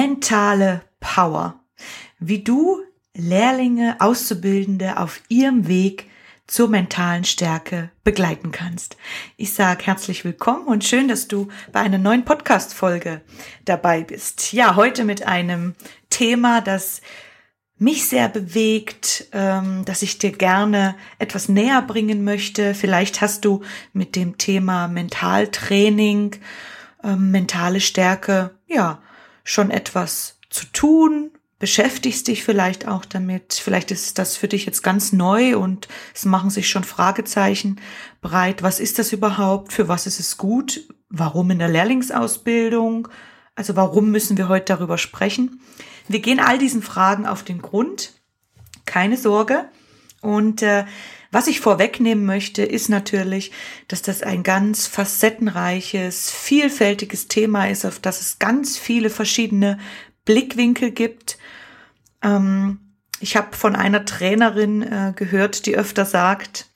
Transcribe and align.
Mentale 0.00 0.82
Power. 1.00 1.58
Wie 2.20 2.44
du 2.44 2.84
Lehrlinge, 3.16 3.96
Auszubildende 3.98 4.96
auf 4.96 5.20
ihrem 5.28 5.66
Weg 5.66 6.08
zur 6.46 6.68
mentalen 6.68 7.24
Stärke 7.24 7.90
begleiten 8.04 8.52
kannst. 8.52 8.96
Ich 9.36 9.54
sage 9.54 9.86
herzlich 9.86 10.24
willkommen 10.24 10.68
und 10.68 10.84
schön, 10.84 11.08
dass 11.08 11.26
du 11.26 11.48
bei 11.72 11.80
einer 11.80 11.98
neuen 11.98 12.24
Podcast-Folge 12.24 13.22
dabei 13.64 14.04
bist. 14.04 14.52
Ja, 14.52 14.76
heute 14.76 15.04
mit 15.04 15.26
einem 15.26 15.74
Thema, 16.10 16.60
das 16.60 17.00
mich 17.76 18.08
sehr 18.08 18.28
bewegt, 18.28 19.26
ähm, 19.32 19.84
dass 19.84 20.02
ich 20.02 20.18
dir 20.18 20.30
gerne 20.30 20.94
etwas 21.18 21.48
näher 21.48 21.82
bringen 21.82 22.22
möchte. 22.22 22.76
Vielleicht 22.76 23.20
hast 23.20 23.44
du 23.44 23.62
mit 23.92 24.14
dem 24.14 24.38
Thema 24.38 24.86
Mentaltraining, 24.86 26.36
ähm, 27.02 27.32
mentale 27.32 27.80
Stärke, 27.80 28.52
ja, 28.68 29.02
schon 29.48 29.70
etwas 29.70 30.38
zu 30.50 30.66
tun, 30.74 31.30
beschäftigst 31.58 32.28
dich 32.28 32.44
vielleicht 32.44 32.86
auch 32.86 33.06
damit. 33.06 33.54
Vielleicht 33.54 33.90
ist 33.90 34.18
das 34.18 34.36
für 34.36 34.46
dich 34.46 34.66
jetzt 34.66 34.82
ganz 34.82 35.12
neu 35.12 35.56
und 35.56 35.88
es 36.14 36.26
machen 36.26 36.50
sich 36.50 36.68
schon 36.68 36.84
Fragezeichen 36.84 37.80
breit. 38.20 38.62
Was 38.62 38.78
ist 38.78 38.98
das 38.98 39.10
überhaupt? 39.10 39.72
Für 39.72 39.88
was 39.88 40.06
ist 40.06 40.20
es 40.20 40.36
gut? 40.36 40.86
Warum 41.08 41.50
in 41.50 41.60
der 41.60 41.68
Lehrlingsausbildung? 41.68 43.08
Also 43.54 43.74
warum 43.74 44.10
müssen 44.10 44.36
wir 44.36 44.48
heute 44.48 44.74
darüber 44.74 44.98
sprechen? 44.98 45.62
Wir 46.08 46.20
gehen 46.20 46.40
all 46.40 46.58
diesen 46.58 46.82
Fragen 46.82 47.26
auf 47.26 47.42
den 47.42 47.62
Grund. 47.62 48.12
Keine 48.84 49.16
Sorge. 49.16 49.64
Und 50.20 50.62
äh, 50.62 50.84
was 51.30 51.46
ich 51.46 51.60
vorwegnehmen 51.60 52.24
möchte, 52.24 52.62
ist 52.62 52.88
natürlich, 52.88 53.52
dass 53.86 54.02
das 54.02 54.22
ein 54.22 54.42
ganz 54.42 54.86
facettenreiches, 54.86 56.30
vielfältiges 56.30 57.28
Thema 57.28 57.68
ist, 57.68 57.84
auf 57.84 57.98
das 57.98 58.20
es 58.20 58.38
ganz 58.38 58.78
viele 58.78 59.10
verschiedene 59.10 59.78
Blickwinkel 60.24 60.90
gibt. 60.90 61.38
Ähm, 62.22 62.80
ich 63.20 63.36
habe 63.36 63.54
von 63.56 63.76
einer 63.76 64.04
Trainerin 64.04 64.82
äh, 64.82 65.12
gehört, 65.14 65.66
die 65.66 65.76
öfter 65.76 66.06
sagt, 66.06 66.66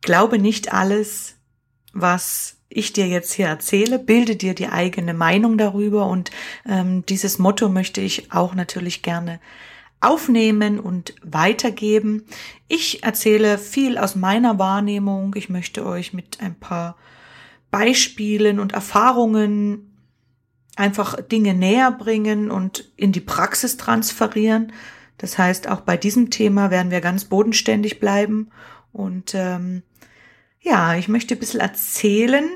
glaube 0.00 0.38
nicht 0.38 0.72
alles, 0.72 1.36
was 1.92 2.58
ich 2.68 2.92
dir 2.92 3.06
jetzt 3.06 3.32
hier 3.32 3.46
erzähle, 3.46 3.98
bilde 3.98 4.36
dir 4.36 4.54
die 4.54 4.68
eigene 4.68 5.14
Meinung 5.14 5.58
darüber 5.58 6.06
und 6.06 6.30
ähm, 6.68 7.06
dieses 7.06 7.38
Motto 7.38 7.68
möchte 7.68 8.00
ich 8.00 8.32
auch 8.32 8.54
natürlich 8.54 9.02
gerne 9.02 9.40
aufnehmen 10.04 10.78
und 10.78 11.14
weitergeben. 11.22 12.24
Ich 12.68 13.02
erzähle 13.02 13.58
viel 13.58 13.98
aus 13.98 14.16
meiner 14.16 14.58
Wahrnehmung. 14.58 15.34
Ich 15.36 15.48
möchte 15.48 15.86
euch 15.86 16.12
mit 16.12 16.40
ein 16.40 16.54
paar 16.54 16.96
Beispielen 17.70 18.60
und 18.60 18.72
Erfahrungen 18.72 19.90
einfach 20.76 21.20
Dinge 21.20 21.54
näher 21.54 21.90
bringen 21.92 22.50
und 22.50 22.92
in 22.96 23.12
die 23.12 23.20
Praxis 23.20 23.76
transferieren. 23.76 24.72
Das 25.18 25.38
heißt, 25.38 25.68
auch 25.68 25.80
bei 25.80 25.96
diesem 25.96 26.30
Thema 26.30 26.70
werden 26.70 26.90
wir 26.90 27.00
ganz 27.00 27.24
bodenständig 27.24 28.00
bleiben. 28.00 28.50
Und 28.92 29.34
ähm, 29.34 29.82
ja, 30.60 30.96
ich 30.96 31.08
möchte 31.08 31.34
ein 31.34 31.40
bisschen 31.40 31.60
erzählen, 31.60 32.48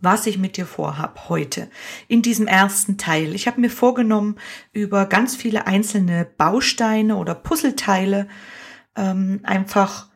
was 0.00 0.26
ich 0.26 0.38
mit 0.38 0.56
dir 0.56 0.66
vorhab 0.66 1.28
heute 1.28 1.68
in 2.08 2.22
diesem 2.22 2.46
ersten 2.46 2.98
Teil. 2.98 3.34
Ich 3.34 3.46
habe 3.46 3.60
mir 3.60 3.70
vorgenommen, 3.70 4.36
über 4.72 5.06
ganz 5.06 5.36
viele 5.36 5.66
einzelne 5.66 6.26
Bausteine 6.36 7.16
oder 7.16 7.34
Puzzleteile 7.34 8.28
ähm, 8.96 9.40
einfach 9.42 10.08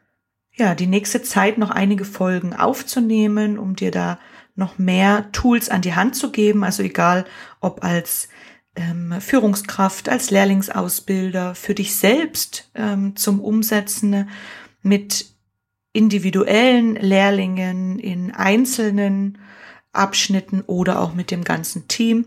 ja 0.56 0.75
die 0.75 0.87
nächste 0.87 1.23
Zeit 1.23 1.59
noch 1.59 1.71
einige 1.71 2.05
Folgen 2.05 2.55
aufzunehmen, 2.55 3.59
um 3.59 3.77
dir 3.77 3.91
da 3.91 4.19
noch 4.55 4.78
mehr 4.78 5.31
Tools 5.33 5.69
an 5.69 5.83
die 5.83 5.94
Hand 5.94 6.17
zu 6.17 6.31
geben. 6.31 6.65
Also 6.65 6.83
egal, 6.83 7.25
ob 7.61 7.84
als 7.84 8.28
ähm, 8.77 9.15
Führungskraft, 9.21 10.09
als 10.09 10.31
Lehrlingsausbilder, 10.31 11.55
für 11.55 11.75
dich 11.75 11.97
selbst 11.97 12.71
ähm, 12.75 13.17
zum 13.17 13.41
Umsetzen 13.41 14.28
mit 14.83 15.27
individuellen 15.93 16.97
Lehrlingen 16.97 17.99
in 17.99 18.33
einzelnen 18.33 19.39
Abschnitten 19.97 20.62
oder 20.66 21.00
auch 21.00 21.15
mit 21.15 21.31
dem 21.31 21.44
ganzen 21.44 21.88
Team. 21.88 22.27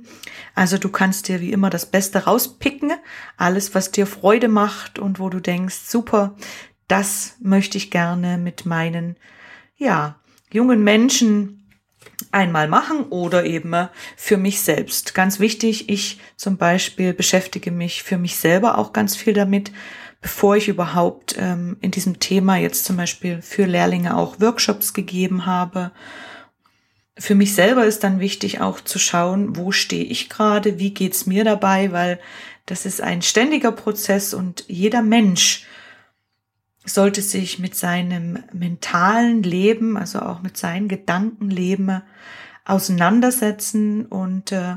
Also 0.55 0.77
du 0.77 0.89
kannst 0.89 1.27
dir 1.27 1.41
wie 1.41 1.51
immer 1.51 1.69
das 1.69 1.85
Beste 1.85 2.25
rauspicken, 2.25 2.93
alles, 3.37 3.75
was 3.75 3.91
dir 3.91 4.07
Freude 4.07 4.47
macht 4.47 4.99
und 4.99 5.19
wo 5.19 5.29
du 5.29 5.39
denkst, 5.39 5.75
super, 5.87 6.35
das 6.87 7.35
möchte 7.39 7.77
ich 7.77 7.91
gerne 7.91 8.37
mit 8.37 8.65
meinen, 8.65 9.17
ja, 9.75 10.19
jungen 10.51 10.83
Menschen 10.83 11.57
einmal 12.31 12.67
machen 12.67 13.03
oder 13.09 13.45
eben 13.45 13.89
für 14.15 14.37
mich 14.37 14.61
selbst. 14.61 15.13
Ganz 15.13 15.39
wichtig, 15.39 15.89
ich 15.89 16.19
zum 16.35 16.57
Beispiel 16.57 17.13
beschäftige 17.13 17.71
mich 17.71 18.03
für 18.03 18.17
mich 18.17 18.37
selber 18.37 18.77
auch 18.77 18.93
ganz 18.93 19.15
viel 19.15 19.33
damit, 19.33 19.71
bevor 20.21 20.55
ich 20.55 20.67
überhaupt 20.67 21.35
ähm, 21.37 21.77
in 21.81 21.91
diesem 21.91 22.19
Thema 22.19 22.57
jetzt 22.57 22.85
zum 22.85 22.97
Beispiel 22.97 23.41
für 23.41 23.65
Lehrlinge 23.65 24.17
auch 24.17 24.39
Workshops 24.39 24.93
gegeben 24.93 25.45
habe 25.45 25.91
für 27.19 27.35
mich 27.35 27.55
selber 27.55 27.85
ist 27.85 28.03
dann 28.03 28.19
wichtig 28.19 28.61
auch 28.61 28.79
zu 28.79 28.99
schauen, 28.99 29.55
wo 29.55 29.71
stehe 29.71 30.03
ich 30.03 30.29
gerade, 30.29 30.79
wie 30.79 30.93
geht's 30.93 31.25
mir 31.25 31.43
dabei, 31.43 31.91
weil 31.91 32.19
das 32.65 32.85
ist 32.85 33.01
ein 33.01 33.21
ständiger 33.21 33.71
Prozess 33.71 34.33
und 34.33 34.65
jeder 34.67 35.01
Mensch 35.01 35.65
sollte 36.85 37.21
sich 37.21 37.59
mit 37.59 37.75
seinem 37.75 38.43
mentalen 38.53 39.43
Leben, 39.43 39.97
also 39.97 40.19
auch 40.19 40.41
mit 40.41 40.57
seinen 40.57 40.87
Gedankenleben 40.87 42.01
auseinandersetzen 42.65 44.05
und 44.05 44.51
äh, 44.51 44.75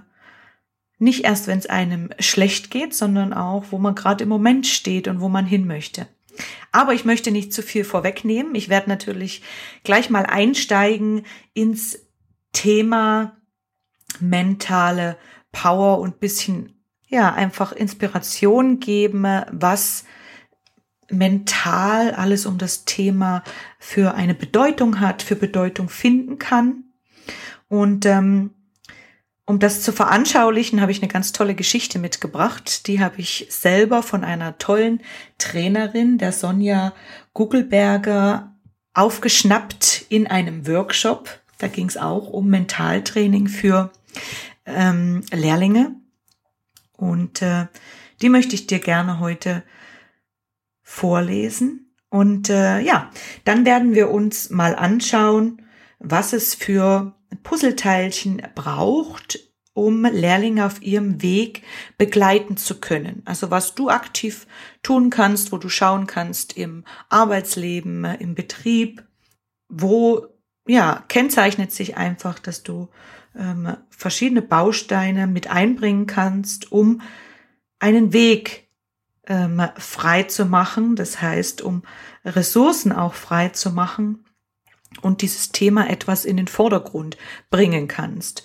nicht 0.98 1.24
erst, 1.24 1.46
wenn 1.46 1.58
es 1.58 1.66
einem 1.66 2.10
schlecht 2.18 2.70
geht, 2.70 2.94
sondern 2.94 3.32
auch, 3.32 3.66
wo 3.70 3.78
man 3.78 3.94
gerade 3.94 4.24
im 4.24 4.28
Moment 4.28 4.66
steht 4.66 5.08
und 5.08 5.20
wo 5.20 5.28
man 5.28 5.46
hin 5.46 5.66
möchte. 5.66 6.06
Aber 6.72 6.94
ich 6.94 7.04
möchte 7.04 7.30
nicht 7.30 7.52
zu 7.52 7.62
viel 7.62 7.84
vorwegnehmen. 7.84 8.54
Ich 8.54 8.68
werde 8.68 8.88
natürlich 8.88 9.42
gleich 9.82 10.10
mal 10.10 10.26
einsteigen 10.26 11.24
ins 11.54 11.98
Thema 12.52 13.36
mentale 14.18 15.16
Power 15.52 16.00
und 16.00 16.20
bisschen, 16.20 16.82
ja, 17.08 17.32
einfach 17.32 17.72
Inspiration 17.72 18.80
geben, 18.80 19.24
was 19.50 20.04
mental 21.10 22.12
alles 22.12 22.46
um 22.46 22.58
das 22.58 22.84
Thema 22.84 23.42
für 23.78 24.14
eine 24.14 24.34
Bedeutung 24.34 25.00
hat, 25.00 25.22
für 25.22 25.36
Bedeutung 25.36 25.88
finden 25.88 26.38
kann. 26.38 26.84
Und 27.68 28.06
ähm, 28.06 28.50
um 29.50 29.58
das 29.58 29.82
zu 29.82 29.92
veranschaulichen, 29.92 30.80
habe 30.80 30.92
ich 30.92 31.02
eine 31.02 31.10
ganz 31.10 31.32
tolle 31.32 31.56
Geschichte 31.56 31.98
mitgebracht. 31.98 32.86
Die 32.86 33.00
habe 33.00 33.16
ich 33.20 33.48
selber 33.50 34.04
von 34.04 34.22
einer 34.22 34.58
tollen 34.58 35.00
Trainerin, 35.38 36.18
der 36.18 36.30
Sonja 36.30 36.92
Gugelberger, 37.34 38.54
aufgeschnappt 38.94 40.06
in 40.08 40.28
einem 40.28 40.68
Workshop. 40.68 41.40
Da 41.60 41.68
ging 41.68 41.86
es 41.86 41.96
auch 41.96 42.28
um 42.28 42.48
Mentaltraining 42.48 43.46
für 43.46 43.92
ähm, 44.66 45.22
Lehrlinge. 45.30 45.94
Und 46.96 47.42
äh, 47.42 47.66
die 48.20 48.28
möchte 48.28 48.54
ich 48.54 48.66
dir 48.66 48.80
gerne 48.80 49.20
heute 49.20 49.62
vorlesen. 50.82 51.94
Und 52.08 52.50
äh, 52.50 52.80
ja, 52.80 53.10
dann 53.44 53.64
werden 53.64 53.94
wir 53.94 54.10
uns 54.10 54.50
mal 54.50 54.74
anschauen, 54.74 55.62
was 55.98 56.32
es 56.32 56.54
für 56.54 57.14
Puzzleteilchen 57.42 58.42
braucht, 58.54 59.38
um 59.72 60.04
Lehrlinge 60.04 60.66
auf 60.66 60.82
ihrem 60.82 61.22
Weg 61.22 61.62
begleiten 61.96 62.56
zu 62.56 62.80
können. 62.80 63.22
Also 63.24 63.50
was 63.50 63.74
du 63.74 63.88
aktiv 63.88 64.46
tun 64.82 65.10
kannst, 65.10 65.52
wo 65.52 65.58
du 65.58 65.68
schauen 65.68 66.06
kannst 66.06 66.56
im 66.56 66.84
Arbeitsleben, 67.08 68.04
im 68.04 68.34
Betrieb, 68.34 69.04
wo 69.68 70.26
ja, 70.66 71.04
kennzeichnet 71.08 71.72
sich 71.72 71.96
einfach, 71.96 72.38
dass 72.38 72.62
du 72.62 72.88
ähm, 73.36 73.76
verschiedene 73.90 74.42
Bausteine 74.42 75.26
mit 75.26 75.50
einbringen 75.50 76.06
kannst, 76.06 76.72
um 76.72 77.00
einen 77.78 78.12
Weg 78.12 78.68
ähm, 79.26 79.62
frei 79.76 80.24
zu 80.24 80.44
machen, 80.44 80.96
das 80.96 81.22
heißt, 81.22 81.62
um 81.62 81.82
Ressourcen 82.24 82.92
auch 82.92 83.14
frei 83.14 83.48
zu 83.50 83.70
machen, 83.70 84.24
und 85.02 85.22
dieses 85.22 85.52
Thema 85.52 85.88
etwas 85.88 86.24
in 86.24 86.36
den 86.36 86.48
Vordergrund 86.48 87.16
bringen 87.50 87.88
kannst. 87.88 88.42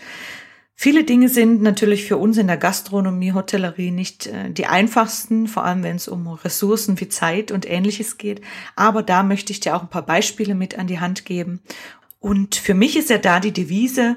Viele 0.77 1.06
Dinge 1.06 1.29
sind 1.29 1.62
natürlich 1.62 2.03
für 2.06 2.17
uns 2.17 2.38
in 2.38 2.47
der 2.47 2.57
Gastronomie, 2.57 3.31
Hotellerie 3.31 3.91
nicht 3.91 4.27
äh, 4.27 4.51
die 4.51 4.65
einfachsten, 4.65 5.47
vor 5.47 5.63
allem 5.63 5.83
wenn 5.83 5.95
es 5.95 6.09
um 6.09 6.27
Ressourcen 6.27 7.00
wie 7.00 7.07
Zeit 7.07 7.51
und 7.51 7.69
ähnliches 7.69 8.17
geht. 8.17 8.41
Aber 8.75 9.01
da 9.01 9.23
möchte 9.23 9.53
ich 9.53 9.62
dir 9.62 9.75
auch 9.75 9.83
ein 9.83 9.89
paar 9.89 10.06
Beispiele 10.06 10.53
mit 10.53 10.77
an 10.77 10.88
die 10.88 11.00
Hand 11.00 11.23
geben. 11.23 11.62
Und 12.25 12.56
für 12.56 12.74
mich 12.74 12.98
ist 12.98 13.12
ja 13.12 13.19
da 13.19 13.39
die 13.39 13.51
Devise, 13.51 14.16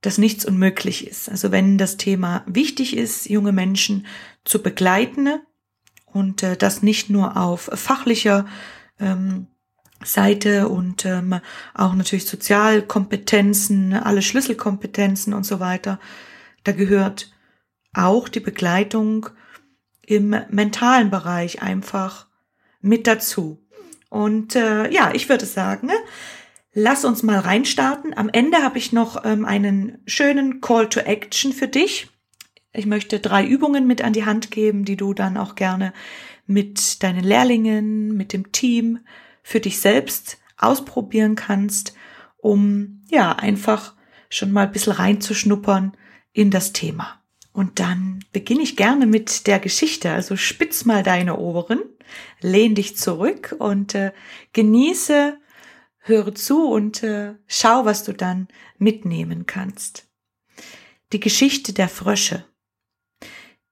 dass 0.00 0.16
nichts 0.16 0.44
unmöglich 0.44 1.08
ist. 1.08 1.28
Also 1.28 1.50
wenn 1.50 1.76
das 1.76 1.96
Thema 1.96 2.44
wichtig 2.46 2.96
ist, 2.96 3.28
junge 3.28 3.50
Menschen 3.50 4.06
zu 4.44 4.62
begleiten 4.62 5.40
und 6.04 6.44
äh, 6.44 6.56
das 6.56 6.84
nicht 6.84 7.10
nur 7.10 7.36
auf 7.36 7.68
fachlicher 7.74 8.46
ähm, 9.00 9.48
Seite 10.04 10.68
und 10.68 11.04
ähm, 11.04 11.40
auch 11.74 11.94
natürlich 11.94 12.26
Sozialkompetenzen, 12.26 13.94
alle 13.94 14.22
Schlüsselkompetenzen 14.22 15.34
und 15.34 15.42
so 15.42 15.58
weiter. 15.58 15.98
Da 16.62 16.70
gehört 16.70 17.32
auch 17.92 18.28
die 18.28 18.38
Begleitung 18.38 19.30
im 20.06 20.32
mentalen 20.48 21.10
Bereich 21.10 21.60
einfach 21.60 22.28
mit 22.80 23.08
dazu. 23.08 23.66
Und 24.10 24.54
äh, 24.54 24.88
ja, 24.92 25.10
ich 25.12 25.28
würde 25.28 25.44
sagen, 25.44 25.90
lass 26.76 27.06
uns 27.06 27.22
mal 27.22 27.38
reinstarten. 27.38 28.16
Am 28.16 28.28
Ende 28.28 28.58
habe 28.58 28.76
ich 28.76 28.92
noch 28.92 29.24
ähm, 29.24 29.46
einen 29.46 29.98
schönen 30.06 30.60
Call 30.60 30.88
to 30.90 31.00
Action 31.00 31.54
für 31.54 31.68
dich. 31.68 32.08
Ich 32.74 32.84
möchte 32.84 33.18
drei 33.18 33.46
Übungen 33.46 33.86
mit 33.86 34.02
an 34.02 34.12
die 34.12 34.26
Hand 34.26 34.50
geben, 34.50 34.84
die 34.84 34.98
du 34.98 35.14
dann 35.14 35.38
auch 35.38 35.54
gerne 35.54 35.94
mit 36.46 37.02
deinen 37.02 37.24
Lehrlingen, 37.24 38.14
mit 38.14 38.34
dem 38.34 38.52
Team 38.52 38.98
für 39.42 39.58
dich 39.58 39.80
selbst 39.80 40.36
ausprobieren 40.58 41.34
kannst, 41.34 41.94
um 42.36 43.00
ja 43.08 43.32
einfach 43.32 43.94
schon 44.28 44.52
mal 44.52 44.66
ein 44.66 44.72
bisschen 44.72 44.92
reinzuschnuppern 44.92 45.96
in 46.34 46.50
das 46.50 46.74
Thema. 46.74 47.22
Und 47.54 47.80
dann 47.80 48.22
beginne 48.32 48.62
ich 48.62 48.76
gerne 48.76 49.06
mit 49.06 49.46
der 49.46 49.60
Geschichte. 49.60 50.10
Also 50.10 50.36
spitz 50.36 50.84
mal 50.84 51.02
deine 51.02 51.38
Ohren, 51.38 51.80
lehn 52.42 52.74
dich 52.74 52.98
zurück 52.98 53.56
und 53.58 53.94
äh, 53.94 54.12
genieße, 54.52 55.38
höre 56.06 56.34
zu 56.34 56.68
und 56.68 57.02
äh, 57.02 57.34
schau, 57.46 57.84
was 57.84 58.04
du 58.04 58.12
dann 58.12 58.48
mitnehmen 58.78 59.46
kannst. 59.46 60.08
Die 61.12 61.20
Geschichte 61.20 61.72
der 61.72 61.88
Frösche. 61.88 62.44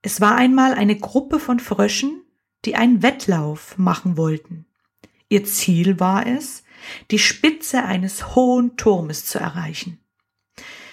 Es 0.01 0.21
war 0.21 0.35
einmal 0.35 0.73
eine 0.73 0.97
Gruppe 0.97 1.39
von 1.39 1.59
Fröschen, 1.59 2.21
die 2.65 2.75
einen 2.75 3.01
Wettlauf 3.01 3.77
machen 3.77 4.17
wollten. 4.17 4.65
Ihr 5.29 5.45
Ziel 5.45 5.99
war 5.99 6.27
es, 6.27 6.63
die 7.11 7.19
Spitze 7.19 7.83
eines 7.83 8.35
hohen 8.35 8.77
Turmes 8.77 9.25
zu 9.25 9.39
erreichen. 9.39 9.99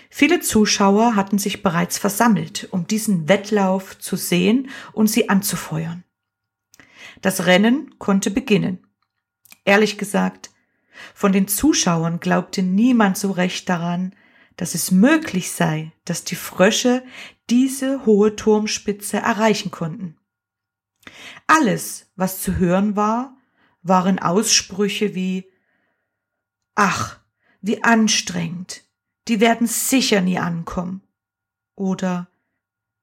Viele 0.08 0.40
Zuschauer 0.40 1.16
hatten 1.16 1.38
sich 1.38 1.62
bereits 1.62 1.98
versammelt, 1.98 2.68
um 2.70 2.86
diesen 2.86 3.28
Wettlauf 3.28 3.98
zu 3.98 4.16
sehen 4.16 4.70
und 4.92 5.08
sie 5.08 5.28
anzufeuern. 5.28 6.04
Das 7.20 7.46
Rennen 7.46 7.98
konnte 7.98 8.30
beginnen. 8.30 8.86
Ehrlich 9.64 9.96
gesagt, 9.96 10.50
von 11.14 11.32
den 11.32 11.48
Zuschauern 11.48 12.20
glaubte 12.20 12.62
niemand 12.62 13.16
so 13.16 13.30
recht 13.30 13.68
daran, 13.68 14.14
dass 14.56 14.74
es 14.74 14.90
möglich 14.90 15.52
sei, 15.52 15.92
dass 16.04 16.24
die 16.24 16.36
Frösche 16.36 17.02
diese 17.50 18.04
hohe 18.06 18.36
Turmspitze 18.36 19.16
erreichen 19.16 19.70
konnten. 19.70 20.16
Alles, 21.46 22.10
was 22.16 22.40
zu 22.40 22.56
hören 22.56 22.96
war, 22.96 23.36
waren 23.82 24.18
Aussprüche 24.18 25.14
wie 25.14 25.50
Ach, 26.74 27.20
wie 27.60 27.82
anstrengend, 27.84 28.84
die 29.28 29.40
werden 29.40 29.66
sicher 29.66 30.20
nie 30.20 30.38
ankommen. 30.38 31.02
Oder 31.74 32.28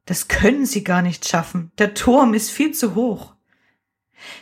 Das 0.06 0.27
können 0.27 0.65
sie 0.65 0.83
gar 0.83 1.01
nicht 1.03 1.27
schaffen, 1.27 1.71
der 1.77 1.94
Turm 1.94 2.33
ist 2.33 2.50
viel 2.50 2.74
zu 2.74 2.95
hoch. 2.95 3.35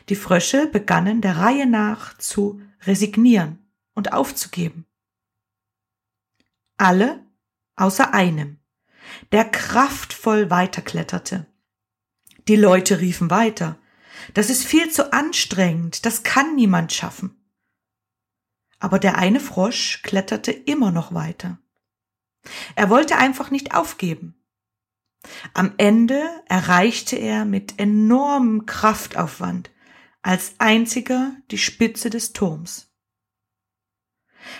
Die 0.10 0.16
Frösche 0.16 0.68
begannen 0.68 1.22
der 1.22 1.38
Reihe 1.38 1.68
nach 1.68 2.18
zu 2.18 2.62
resignieren 2.88 3.60
und 3.94 4.14
aufzugeben. 4.14 4.86
Alle 6.78 7.26
außer 7.76 8.14
einem, 8.14 8.60
der 9.32 9.46
kraftvoll 9.46 10.50
weiterkletterte. 10.50 11.46
Die 12.48 12.56
Leute 12.56 13.00
riefen 13.00 13.30
weiter, 13.30 13.78
das 14.34 14.50
ist 14.50 14.66
viel 14.66 14.90
zu 14.90 15.14
anstrengend, 15.14 16.06
das 16.06 16.24
kann 16.24 16.56
niemand 16.56 16.94
schaffen. 16.94 17.36
Aber 18.80 19.00
der 19.00 19.18
eine 19.18 19.40
Frosch 19.40 20.02
kletterte 20.04 20.52
immer 20.52 20.92
noch 20.92 21.14
weiter. 21.14 21.60
Er 22.76 22.90
wollte 22.90 23.18
einfach 23.18 23.52
nicht 23.52 23.74
aufgeben. 23.74 24.36
Am 25.54 25.74
Ende 25.78 26.24
erreichte 26.46 27.16
er 27.16 27.46
mit 27.46 27.80
enormem 27.80 28.66
Kraftaufwand 28.66 29.72
als 30.28 30.56
einziger 30.58 31.38
die 31.52 31.58
Spitze 31.58 32.10
des 32.10 32.34
Turms. 32.34 32.92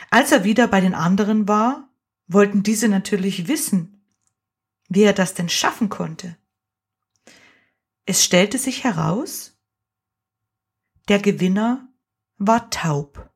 Als 0.10 0.32
er 0.32 0.46
wieder 0.46 0.66
bei 0.70 0.80
den 0.80 0.94
anderen 0.94 1.50
war, 1.50 1.94
wollten 2.26 2.64
diese 2.64 2.88
natürlich 2.88 3.50
wissen, 3.50 4.02
wie 4.88 5.04
er 5.04 5.12
das 5.12 5.34
denn 5.34 5.50
schaffen 5.50 5.90
konnte. 5.90 6.38
Es 8.06 8.24
stellte 8.24 8.58
sich 8.58 8.86
heraus, 8.86 9.60
der 11.10 11.20
Gewinner 11.20 11.94
war 12.38 12.70
taub. 12.70 13.30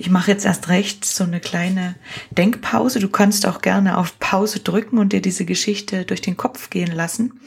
Ich 0.00 0.08
mache 0.08 0.30
jetzt 0.30 0.46
erst 0.46 0.70
recht 0.70 1.04
so 1.04 1.24
eine 1.24 1.40
kleine 1.40 1.94
Denkpause. 2.30 3.00
Du 3.00 3.10
kannst 3.10 3.44
auch 3.44 3.60
gerne 3.60 3.98
auf 3.98 4.18
Pause 4.18 4.60
drücken 4.60 4.96
und 4.96 5.12
dir 5.12 5.20
diese 5.20 5.44
Geschichte 5.44 6.06
durch 6.06 6.22
den 6.22 6.38
Kopf 6.38 6.70
gehen 6.70 6.90
lassen, 6.90 7.38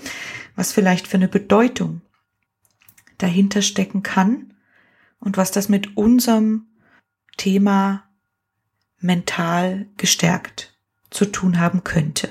was 0.56 0.72
vielleicht 0.72 1.08
für 1.08 1.18
eine 1.18 1.28
Bedeutung 1.28 2.02
dahinter 3.18 3.64
stecken 3.64 4.04
kann 4.04 4.54
und 5.20 5.36
was 5.36 5.50
das 5.50 5.68
mit 5.68 5.98
unserem 5.98 6.68
Thema 7.38 8.04
mental 9.00 9.88
gestärkt 9.98 10.78
zu 11.10 11.26
tun 11.26 11.58
haben 11.58 11.84
könnte. 11.84 12.30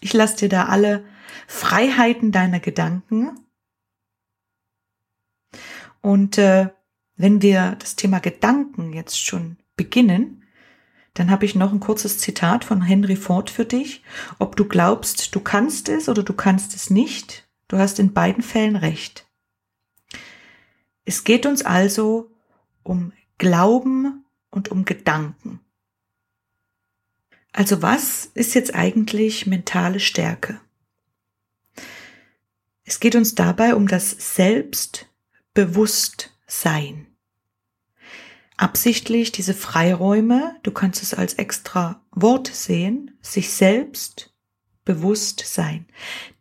Ich 0.00 0.12
lasse 0.14 0.36
dir 0.36 0.48
da 0.48 0.64
alle 0.64 1.04
Freiheiten 1.46 2.32
deiner 2.32 2.58
Gedanken. 2.58 3.38
Und 6.00 6.38
äh, 6.38 6.70
wenn 7.22 7.40
wir 7.40 7.76
das 7.78 7.94
Thema 7.94 8.18
Gedanken 8.18 8.92
jetzt 8.92 9.24
schon 9.24 9.56
beginnen, 9.76 10.42
dann 11.14 11.30
habe 11.30 11.44
ich 11.44 11.54
noch 11.54 11.72
ein 11.72 11.78
kurzes 11.78 12.18
Zitat 12.18 12.64
von 12.64 12.82
Henry 12.82 13.14
Ford 13.14 13.48
für 13.48 13.64
dich. 13.64 14.02
Ob 14.40 14.56
du 14.56 14.64
glaubst, 14.64 15.32
du 15.32 15.38
kannst 15.38 15.88
es 15.88 16.08
oder 16.08 16.24
du 16.24 16.32
kannst 16.32 16.74
es 16.74 16.90
nicht, 16.90 17.46
du 17.68 17.78
hast 17.78 18.00
in 18.00 18.12
beiden 18.12 18.42
Fällen 18.42 18.74
recht. 18.74 19.24
Es 21.04 21.22
geht 21.22 21.46
uns 21.46 21.64
also 21.64 22.28
um 22.82 23.12
Glauben 23.38 24.24
und 24.50 24.72
um 24.72 24.84
Gedanken. 24.84 25.60
Also 27.52 27.82
was 27.82 28.26
ist 28.34 28.54
jetzt 28.54 28.74
eigentlich 28.74 29.46
mentale 29.46 30.00
Stärke? 30.00 30.60
Es 32.82 32.98
geht 32.98 33.14
uns 33.14 33.36
dabei 33.36 33.76
um 33.76 33.86
das 33.86 34.34
Selbstbewusstsein. 34.34 37.06
Absichtlich 38.56 39.32
diese 39.32 39.54
Freiräume, 39.54 40.56
du 40.62 40.70
kannst 40.70 41.02
es 41.02 41.14
als 41.14 41.34
extra 41.34 42.02
Wort 42.10 42.48
sehen, 42.48 43.16
sich 43.20 43.50
selbst 43.50 44.34
bewusst 44.84 45.42
sein. 45.46 45.86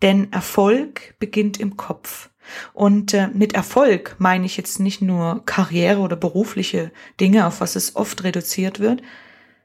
Denn 0.01 0.31
Erfolg 0.33 1.15
beginnt 1.19 1.59
im 1.59 1.77
Kopf. 1.77 2.29
Und 2.73 3.13
äh, 3.13 3.27
mit 3.27 3.53
Erfolg 3.53 4.15
meine 4.17 4.45
ich 4.45 4.57
jetzt 4.57 4.79
nicht 4.79 5.01
nur 5.01 5.45
Karriere 5.45 5.99
oder 5.99 6.15
berufliche 6.15 6.91
Dinge, 7.19 7.45
auf 7.45 7.61
was 7.61 7.75
es 7.75 7.95
oft 7.95 8.23
reduziert 8.23 8.79
wird, 8.79 9.01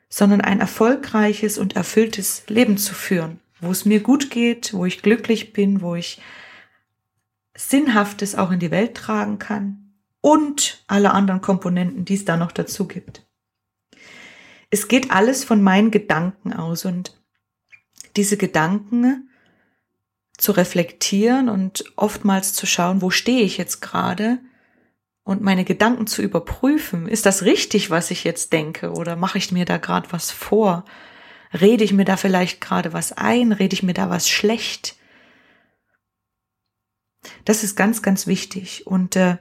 sondern 0.08 0.40
ein 0.40 0.60
erfolgreiches 0.60 1.58
und 1.58 1.74
erfülltes 1.74 2.44
Leben 2.48 2.78
zu 2.78 2.94
führen, 2.94 3.40
wo 3.60 3.70
es 3.70 3.86
mir 3.86 4.00
gut 4.00 4.30
geht, 4.30 4.72
wo 4.72 4.84
ich 4.84 5.02
glücklich 5.02 5.52
bin, 5.52 5.80
wo 5.80 5.96
ich 5.96 6.20
Sinnhaftes 7.56 8.36
auch 8.36 8.52
in 8.52 8.60
die 8.60 8.70
Welt 8.70 8.94
tragen 8.94 9.38
kann 9.38 9.85
und 10.26 10.82
alle 10.88 11.12
anderen 11.12 11.40
Komponenten, 11.40 12.04
die 12.04 12.14
es 12.14 12.24
da 12.24 12.36
noch 12.36 12.50
dazu 12.50 12.88
gibt. 12.88 13.24
Es 14.70 14.88
geht 14.88 15.12
alles 15.12 15.44
von 15.44 15.62
meinen 15.62 15.92
Gedanken 15.92 16.52
aus 16.52 16.84
und 16.84 17.16
diese 18.16 18.36
Gedanken 18.36 19.30
zu 20.36 20.50
reflektieren 20.50 21.48
und 21.48 21.84
oftmals 21.94 22.54
zu 22.54 22.66
schauen, 22.66 23.02
wo 23.02 23.10
stehe 23.10 23.42
ich 23.42 23.56
jetzt 23.56 23.80
gerade 23.80 24.40
und 25.22 25.42
meine 25.42 25.64
Gedanken 25.64 26.08
zu 26.08 26.22
überprüfen. 26.22 27.06
Ist 27.06 27.24
das 27.24 27.44
richtig, 27.44 27.90
was 27.90 28.10
ich 28.10 28.24
jetzt 28.24 28.52
denke? 28.52 28.90
Oder 28.90 29.14
mache 29.14 29.38
ich 29.38 29.52
mir 29.52 29.64
da 29.64 29.76
gerade 29.76 30.10
was 30.10 30.32
vor? 30.32 30.84
Rede 31.52 31.84
ich 31.84 31.92
mir 31.92 32.04
da 32.04 32.16
vielleicht 32.16 32.60
gerade 32.60 32.92
was 32.92 33.12
ein? 33.12 33.52
Rede 33.52 33.74
ich 33.74 33.84
mir 33.84 33.94
da 33.94 34.10
was 34.10 34.28
schlecht? 34.28 34.96
Das 37.44 37.62
ist 37.62 37.76
ganz, 37.76 38.02
ganz 38.02 38.26
wichtig. 38.26 38.88
Und 38.88 39.14
äh, 39.14 39.36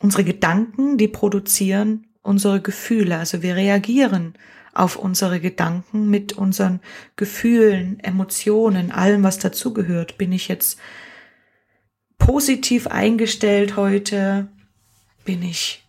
unsere 0.00 0.24
Gedanken, 0.24 0.98
die 0.98 1.08
produzieren 1.08 2.06
unsere 2.22 2.60
Gefühle. 2.60 3.18
Also 3.18 3.42
wir 3.42 3.56
reagieren 3.56 4.34
auf 4.72 4.96
unsere 4.96 5.40
Gedanken 5.40 6.10
mit 6.10 6.32
unseren 6.32 6.80
Gefühlen, 7.16 7.98
Emotionen, 8.00 8.92
allem, 8.92 9.22
was 9.22 9.38
dazugehört. 9.38 10.18
Bin 10.18 10.32
ich 10.32 10.48
jetzt 10.48 10.78
positiv 12.18 12.86
eingestellt 12.86 13.76
heute? 13.76 14.48
Bin 15.24 15.42
ich 15.42 15.88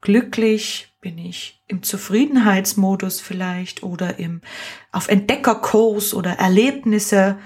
glücklich? 0.00 0.88
Bin 1.00 1.18
ich 1.18 1.60
im 1.66 1.82
Zufriedenheitsmodus 1.82 3.20
vielleicht 3.20 3.82
oder 3.82 4.20
im 4.20 4.40
auf 4.92 5.08
Entdeckerkurs 5.08 6.14
oder 6.14 6.38
Erlebnisse? 6.38 7.38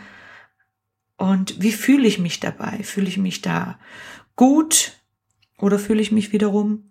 Und 1.17 1.63
wie 1.63 1.73
fühle 1.73 2.07
ich 2.07 2.19
mich 2.19 2.39
dabei? 2.39 2.83
Fühle 2.83 3.09
ich 3.09 3.17
mich 3.17 3.41
da 3.41 3.79
gut 4.37 4.93
oder 5.59 5.79
fühle 5.79 6.03
ich 6.03 6.13
mich 6.13 6.33
wiederum 6.33 6.91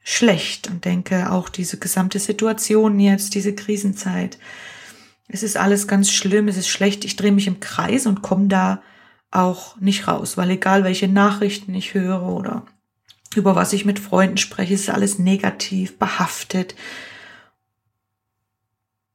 schlecht 0.00 0.68
und 0.68 0.84
denke 0.84 1.30
auch 1.32 1.48
diese 1.48 1.78
gesamte 1.78 2.18
Situation 2.18 2.98
jetzt, 2.98 3.34
diese 3.34 3.54
Krisenzeit, 3.54 4.38
es 5.28 5.42
ist 5.42 5.58
alles 5.58 5.86
ganz 5.86 6.10
schlimm, 6.10 6.48
es 6.48 6.56
ist 6.56 6.68
schlecht, 6.68 7.04
ich 7.04 7.16
drehe 7.16 7.32
mich 7.32 7.46
im 7.46 7.60
Kreis 7.60 8.06
und 8.06 8.22
komme 8.22 8.48
da 8.48 8.82
auch 9.30 9.78
nicht 9.78 10.08
raus, 10.08 10.38
weil 10.38 10.50
egal 10.50 10.84
welche 10.84 11.08
Nachrichten 11.08 11.74
ich 11.74 11.92
höre 11.92 12.22
oder 12.22 12.64
über 13.34 13.54
was 13.54 13.74
ich 13.74 13.84
mit 13.84 13.98
Freunden 13.98 14.38
spreche, 14.38 14.72
ist 14.72 14.88
alles 14.88 15.18
negativ 15.18 15.98
behaftet. 15.98 16.74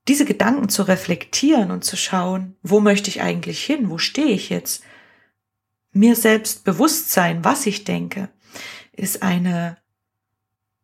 Diese 0.07 0.25
Gedanken 0.25 0.69
zu 0.69 0.83
reflektieren 0.83 1.71
und 1.71 1.83
zu 1.83 1.97
schauen, 1.97 2.55
wo 2.61 2.79
möchte 2.79 3.09
ich 3.09 3.21
eigentlich 3.21 3.63
hin, 3.63 3.89
wo 3.89 3.97
stehe 3.97 4.27
ich 4.27 4.49
jetzt, 4.49 4.83
mir 5.93 6.15
selbst 6.15 6.63
bewusst 6.63 7.11
sein, 7.11 7.43
was 7.43 7.65
ich 7.65 7.85
denke, 7.85 8.29
ist 8.93 9.23
eine 9.23 9.77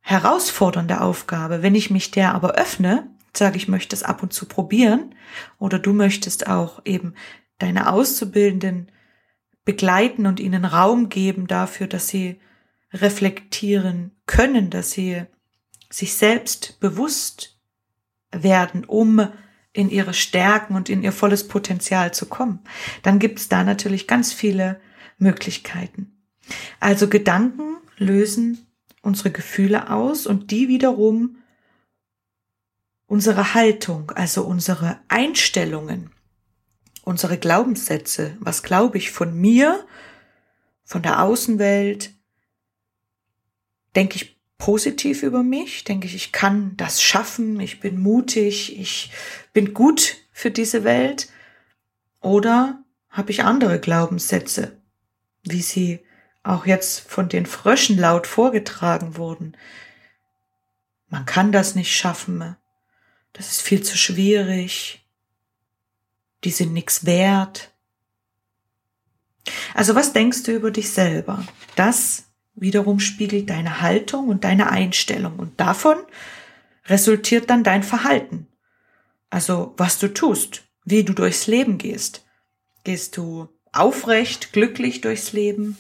herausfordernde 0.01 1.01
Aufgabe. 1.01 1.61
Wenn 1.61 1.75
ich 1.75 1.89
mich 1.89 2.11
der 2.11 2.33
aber 2.33 2.55
öffne, 2.55 3.09
sage 3.35 3.57
ich 3.57 3.67
möchte 3.67 3.95
es 3.95 4.03
ab 4.03 4.23
und 4.23 4.33
zu 4.33 4.45
probieren 4.47 5.15
oder 5.57 5.79
du 5.79 5.93
möchtest 5.93 6.47
auch 6.47 6.81
eben 6.85 7.13
deine 7.59 7.91
Auszubildenden 7.91 8.91
begleiten 9.65 10.25
und 10.25 10.39
ihnen 10.39 10.65
Raum 10.65 11.09
geben 11.09 11.47
dafür, 11.47 11.87
dass 11.87 12.07
sie 12.07 12.39
reflektieren 12.91 14.11
können, 14.25 14.69
dass 14.69 14.91
sie 14.91 15.23
sich 15.89 16.15
selbst 16.15 16.79
bewusst 16.79 17.59
werden, 18.31 18.85
um 18.85 19.27
in 19.73 19.89
ihre 19.89 20.13
Stärken 20.13 20.75
und 20.75 20.89
in 20.89 21.03
ihr 21.03 21.11
volles 21.11 21.47
Potenzial 21.47 22.13
zu 22.13 22.25
kommen, 22.25 22.59
dann 23.03 23.19
gibt 23.19 23.39
es 23.39 23.49
da 23.49 23.63
natürlich 23.63 24.07
ganz 24.07 24.33
viele 24.33 24.81
Möglichkeiten. 25.17 26.17
Also 26.79 27.07
Gedanken 27.07 27.77
lösen 27.99 28.65
unsere 29.01 29.31
Gefühle 29.31 29.89
aus 29.91 30.25
und 30.25 30.51
die 30.51 30.67
wiederum 30.67 31.37
unsere 33.05 33.53
Haltung, 33.53 34.11
also 34.11 34.43
unsere 34.43 34.99
Einstellungen, 35.07 36.11
unsere 37.03 37.37
Glaubenssätze. 37.37 38.37
Was 38.39 38.63
glaube 38.63 38.97
ich 38.97 39.11
von 39.11 39.39
mir, 39.39 39.85
von 40.83 41.01
der 41.01 41.23
Außenwelt? 41.23 42.11
Denke 43.95 44.17
ich 44.17 44.39
positiv 44.57 45.23
über 45.23 45.41
mich? 45.41 45.83
Denke 45.85 46.07
ich, 46.07 46.15
ich 46.15 46.31
kann 46.31 46.75
das 46.77 47.01
schaffen? 47.01 47.59
Ich 47.59 47.79
bin 47.79 47.99
mutig? 47.99 48.79
Ich 48.79 49.11
bin 49.53 49.73
gut 49.73 50.17
für 50.31 50.51
diese 50.51 50.83
Welt? 50.83 51.29
Oder 52.21 52.83
habe 53.09 53.31
ich 53.31 53.43
andere 53.43 53.79
Glaubenssätze, 53.79 54.77
wie 55.43 55.61
sie 55.61 55.99
auch 56.43 56.65
jetzt 56.65 57.01
von 57.01 57.29
den 57.29 57.45
Fröschen 57.45 57.97
laut 57.97 58.27
vorgetragen 58.27 59.17
wurden. 59.17 59.57
Man 61.07 61.25
kann 61.25 61.51
das 61.51 61.75
nicht 61.75 61.95
schaffen. 61.95 62.55
Das 63.33 63.51
ist 63.51 63.61
viel 63.61 63.83
zu 63.83 63.97
schwierig. 63.97 65.05
Die 66.43 66.51
sind 66.51 66.73
nichts 66.73 67.05
wert. 67.05 67.71
Also 69.73 69.95
was 69.95 70.13
denkst 70.13 70.43
du 70.43 70.53
über 70.53 70.71
dich 70.71 70.91
selber? 70.91 71.45
Das 71.75 72.25
wiederum 72.55 72.99
spiegelt 72.99 73.49
deine 73.49 73.81
Haltung 73.81 74.27
und 74.27 74.43
deine 74.43 74.69
Einstellung 74.69 75.39
und 75.39 75.59
davon 75.59 75.97
resultiert 76.85 77.49
dann 77.49 77.63
dein 77.63 77.83
Verhalten. 77.83 78.47
Also 79.29 79.73
was 79.77 79.99
du 79.99 80.13
tust, 80.13 80.63
wie 80.85 81.03
du 81.03 81.13
durchs 81.13 81.47
Leben 81.47 81.77
gehst. 81.77 82.25
Gehst 82.83 83.17
du 83.17 83.49
aufrecht, 83.71 84.53
glücklich 84.53 85.01
durchs 85.01 85.33
Leben? 85.33 85.77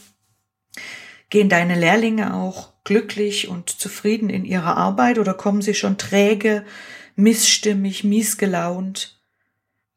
Gehen 1.29 1.49
deine 1.49 1.75
Lehrlinge 1.79 2.33
auch 2.33 2.73
glücklich 2.83 3.47
und 3.47 3.69
zufrieden 3.69 4.29
in 4.29 4.45
ihrer 4.45 4.77
Arbeit 4.77 5.19
oder 5.19 5.33
kommen 5.33 5.61
sie 5.61 5.75
schon 5.75 5.97
träge, 5.97 6.65
missstimmig, 7.15 8.03
miesgelaunt 8.03 9.19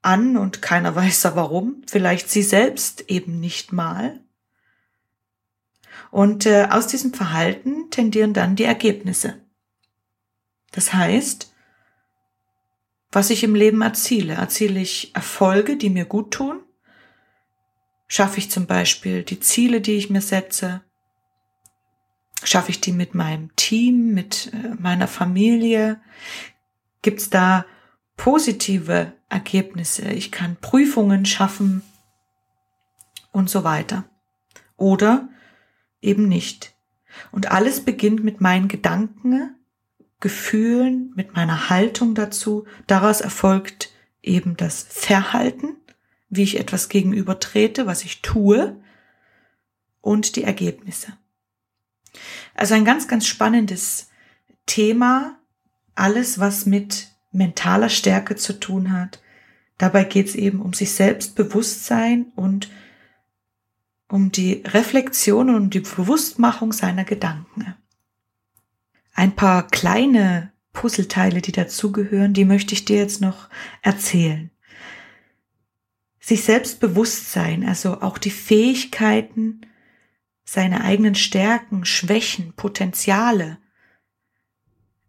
an 0.03 0.37
und 0.37 0.61
keiner 0.61 0.95
weiß 0.97 1.23
da 1.23 1.37
warum? 1.37 1.83
Vielleicht 1.87 2.29
sie 2.29 2.43
selbst 2.43 3.09
eben 3.09 3.41
nicht 3.41 3.73
mal. 3.73 4.21
Und 6.11 6.45
äh, 6.45 6.69
aus 6.71 6.87
diesem 6.87 7.15
Verhalten 7.15 7.91
tendieren 7.91 8.35
dann 8.35 8.57
die 8.57 8.65
Ergebnisse. 8.65 9.39
Das 10.73 10.93
heißt, 10.93 11.53
was 13.11 13.31
ich 13.31 13.45
im 13.45 13.55
Leben 13.55 13.83
erziele. 13.83 14.35
Erziele 14.35 14.81
ich 14.81 15.15
Erfolge, 15.15 15.77
die 15.77 15.91
mir 15.91 16.07
gut 16.07 16.33
tun? 16.33 16.61
Schaffe 18.09 18.39
ich 18.39 18.51
zum 18.51 18.67
Beispiel 18.67 19.23
die 19.23 19.41
Ziele, 19.41 19.81
die 19.81 19.97
ich 19.97 20.11
mir 20.11 20.23
setze? 20.23 20.83
Schaffe 22.45 22.71
ich 22.71 22.81
die 22.81 22.93
mit 22.93 23.15
meinem 23.15 23.55
Team, 23.57 24.15
mit 24.15 24.53
äh, 24.53 24.75
meiner 24.79 25.09
Familie? 25.09 26.01
Gibt 27.03 27.21
es 27.21 27.31
da 27.31 27.65
positive 28.17 29.13
Ergebnisse? 29.29 30.11
Ich 30.11 30.33
kann 30.33 30.57
Prüfungen 30.61 31.25
schaffen 31.25 31.83
und 33.33 33.51
so 33.51 33.65
weiter. 33.65 34.05
Oder 34.77 35.29
eben 36.01 36.29
nicht. 36.29 36.75
Und 37.31 37.51
alles 37.51 37.85
beginnt 37.85 38.25
mit 38.25 38.41
meinen 38.41 38.69
Gedanken, 38.69 39.57
Gefühlen, 40.21 41.13
mit 41.17 41.35
meiner 41.35 41.69
Haltung 41.69 42.15
dazu. 42.15 42.67
Daraus 42.87 43.21
erfolgt 43.21 43.93
eben 44.23 44.57
das 44.57 44.83
Verhalten, 44.89 45.77
wie 46.29 46.45
ich 46.45 46.59
etwas 46.59 46.89
gegenüber 46.89 47.41
trete, 47.41 47.87
was 47.87 48.05
ich 48.05 48.23
tue 48.23 48.81
und 50.01 50.37
die 50.37 50.45
Ergebnisse. 50.45 51.13
Also 52.55 52.75
ein 52.75 52.85
ganz, 52.85 53.09
ganz 53.09 53.27
spannendes 53.27 54.11
Thema, 54.67 55.39
alles, 55.95 56.39
was 56.39 56.67
mit 56.67 57.09
mentaler 57.33 57.89
Stärke 57.89 58.37
zu 58.37 58.59
tun 58.59 58.93
hat. 58.93 59.23
Dabei 59.79 60.05
geht 60.05 60.29
es 60.29 60.35
eben 60.35 60.61
um 60.61 60.73
sich 60.73 60.93
selbst 60.93 61.35
Bewusstsein 61.35 62.27
und 62.37 62.71
um 64.09 64.31
die 64.31 64.63
Reflexion 64.67 65.55
und 65.55 65.75
die 65.75 65.81
Bewusstmachung 65.81 66.73
seiner 66.73 67.05
Gedanken. 67.05 67.75
Ein 69.15 69.35
paar 69.35 69.67
kleine 69.69 70.53
Puzzleteile, 70.73 71.41
die 71.41 71.53
dazugehören, 71.53 72.35
die 72.35 72.45
möchte 72.45 72.75
ich 72.75 72.85
dir 72.85 72.99
jetzt 72.99 73.21
noch 73.21 73.49
erzählen. 73.83 74.51
Sich 76.21 76.45
selbst 76.45 76.81
sein, 77.33 77.67
also 77.67 78.01
auch 78.01 78.19
die 78.19 78.31
Fähigkeiten, 78.31 79.63
seine 80.45 80.83
eigenen 80.83 81.15
Stärken, 81.15 81.85
Schwächen, 81.85 82.53
Potenziale 82.55 83.59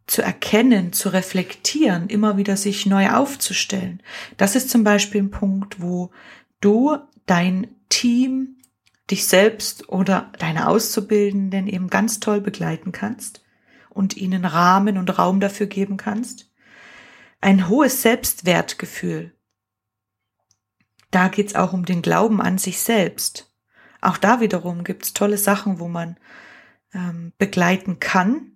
zu 0.06 0.22
erkennen, 0.22 0.94
zu 0.94 1.10
reflektieren, 1.10 2.08
immer 2.08 2.38
wieder 2.38 2.58
sich 2.58 2.86
neu 2.86 3.10
aufzustellen. 3.10 4.02
Das 4.38 4.56
ist 4.56 4.70
zum 4.70 4.84
Beispiel 4.84 5.24
ein 5.24 5.32
Punkt, 5.32 5.82
wo 5.82 6.12
du 6.62 6.98
dein 7.25 7.68
Team, 7.90 8.58
dich 9.10 9.28
selbst 9.28 9.90
oder 9.90 10.32
deine 10.40 10.68
Auszubildenden 10.68 11.68
eben 11.68 11.90
ganz 11.90 12.20
toll 12.20 12.42
begleiten 12.42 12.92
kannst 12.92 13.44
und 13.90 14.18
ihnen 14.18 14.46
Rahmen 14.46 14.98
und 14.98 15.18
Raum 15.18 15.40
dafür 15.40 15.68
geben 15.68 15.98
kannst. 15.98 16.50
Ein 17.42 17.68
hohes 17.68 18.02
Selbstwertgefühl. 18.02 19.36
Da 21.12 21.28
geht's 21.28 21.54
auch 21.54 21.74
um 21.74 21.86
den 21.86 22.02
Glauben 22.02 22.42
an 22.42 22.58
sich 22.58 22.80
selbst. 22.80 23.53
Auch 24.04 24.18
da 24.18 24.42
wiederum 24.42 24.84
gibt's 24.84 25.14
tolle 25.14 25.38
Sachen, 25.38 25.80
wo 25.80 25.88
man 25.88 26.18
ähm, 26.94 27.32
begleiten 27.38 28.00
kann. 28.00 28.52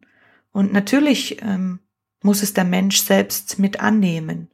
Und 0.52 0.74
natürlich 0.74 1.42
ähm, 1.42 1.80
muss 2.22 2.44
es 2.44 2.54
der 2.54 2.66
Mensch 2.66 3.02
selbst 3.02 3.58
mit 3.58 3.80
annehmen. 3.80 4.50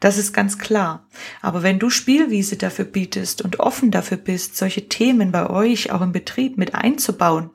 Das 0.00 0.18
ist 0.18 0.32
ganz 0.32 0.58
klar. 0.58 1.06
Aber 1.40 1.62
wenn 1.62 1.78
du 1.78 1.88
Spielwiese 1.88 2.56
dafür 2.56 2.84
bietest 2.84 3.40
und 3.40 3.60
offen 3.60 3.90
dafür 3.90 4.18
bist, 4.18 4.56
solche 4.56 4.88
Themen 4.88 5.32
bei 5.32 5.48
euch 5.48 5.92
auch 5.92 6.02
im 6.02 6.12
Betrieb 6.12 6.58
mit 6.58 6.74
einzubauen 6.74 7.50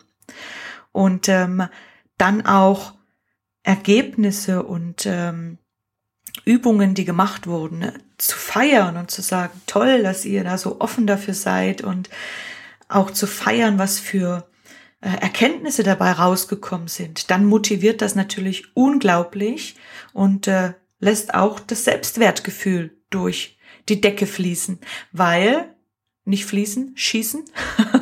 und 0.91 1.29
ähm, 1.29 1.67
dann 2.17 2.45
auch 2.45 2.93
Ergebnisse 3.61 4.63
und 4.63 5.05
ähm, 5.05 5.59
Übungen, 6.45 6.95
die 6.95 7.05
gemacht 7.05 7.45
wurden, 7.45 7.91
zu 8.17 8.35
feiern 8.35 8.97
und 8.97 9.11
zu 9.11 9.21
sagen, 9.21 9.61
toll, 9.67 10.01
dass 10.01 10.25
ihr 10.25 10.43
da 10.43 10.57
so 10.57 10.79
offen 10.79 11.05
dafür 11.05 11.33
seid 11.35 11.83
und 11.83 12.09
auch 12.89 13.11
zu 13.11 13.27
feiern, 13.27 13.79
was 13.79 13.99
für 13.99 14.49
äh, 15.01 15.09
Erkenntnisse 15.09 15.83
dabei 15.83 16.11
rausgekommen 16.11 16.87
sind, 16.87 17.31
dann 17.31 17.45
motiviert 17.45 18.01
das 18.01 18.15
natürlich 18.15 18.75
unglaublich 18.75 19.75
und 20.13 20.47
äh, 20.47 20.73
lässt 20.99 21.33
auch 21.33 21.59
das 21.59 21.85
Selbstwertgefühl 21.85 22.97
durch 23.09 23.57
die 23.87 24.01
Decke 24.01 24.27
fließen, 24.27 24.79
weil 25.11 25.73
nicht 26.25 26.45
fließen, 26.45 26.91
schießen, 26.95 27.45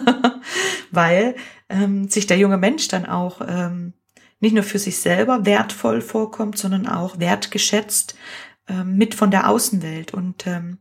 weil 0.91 1.35
ähm, 1.69 2.09
sich 2.09 2.27
der 2.27 2.37
junge 2.37 2.57
Mensch 2.57 2.87
dann 2.87 3.05
auch 3.05 3.41
ähm, 3.47 3.93
nicht 4.39 4.53
nur 4.53 4.63
für 4.63 4.79
sich 4.79 4.97
selber 4.97 5.45
wertvoll 5.45 6.01
vorkommt, 6.01 6.57
sondern 6.57 6.87
auch 6.87 7.19
wertgeschätzt 7.19 8.15
ähm, 8.67 8.97
mit 8.97 9.15
von 9.15 9.31
der 9.31 9.49
Außenwelt. 9.49 10.13
Und 10.13 10.45
ähm, 10.45 10.79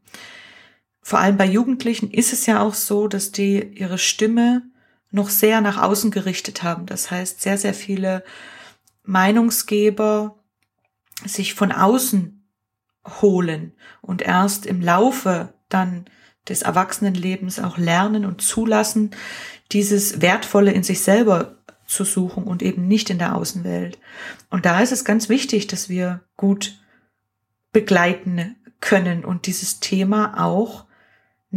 vor 1.07 1.21
allem 1.21 1.37
bei 1.37 1.47
Jugendlichen 1.47 2.11
ist 2.11 2.33
es 2.33 2.47
ja 2.47 2.61
auch 2.61 2.75
so, 2.75 3.07
dass 3.07 3.31
die 3.31 3.63
ihre 3.63 3.97
Stimme 3.97 4.63
noch 5.13 5.31
sehr 5.31 5.61
nach 5.61 5.81
außen 5.81 6.11
gerichtet 6.11 6.65
haben. 6.65 6.87
Das 6.87 7.13
heißt, 7.13 7.41
sehr, 7.41 7.59
sehr 7.59 7.75
viele 7.75 8.25
Meinungsgeber 9.05 10.35
sich 11.25 11.55
von 11.55 11.71
außen 11.71 12.45
holen 13.23 13.73
und 14.01 14.21
erst 14.21 14.67
im 14.67 14.81
Laufe 14.81 15.55
dann 15.69 16.07
des 16.49 16.63
Erwachsenenlebens 16.63 17.61
auch 17.61 17.79
lernen 17.79 18.25
und 18.25 18.43
zulassen, 18.43 19.13
dieses 19.71 20.21
Wertvolle 20.23 20.73
in 20.73 20.83
sich 20.83 21.03
selber 21.03 21.59
zu 21.87 22.03
suchen 22.03 22.43
und 22.43 22.63
eben 22.63 22.89
nicht 22.89 23.11
in 23.11 23.21
der 23.21 23.37
Außenwelt. 23.37 24.01
Und 24.51 24.67
da 24.67 24.81
ist 24.81 24.91
es 24.91 25.05
ganz 25.05 25.29
wichtig, 25.29 25.69
dass 25.69 25.89
wir 25.89 26.23
gut 26.37 26.81
begleiten 27.71 28.57
können 28.81 29.25
und 29.25 29.47
dieses 29.47 29.79
Thema 29.79 30.45
auch 30.45 30.86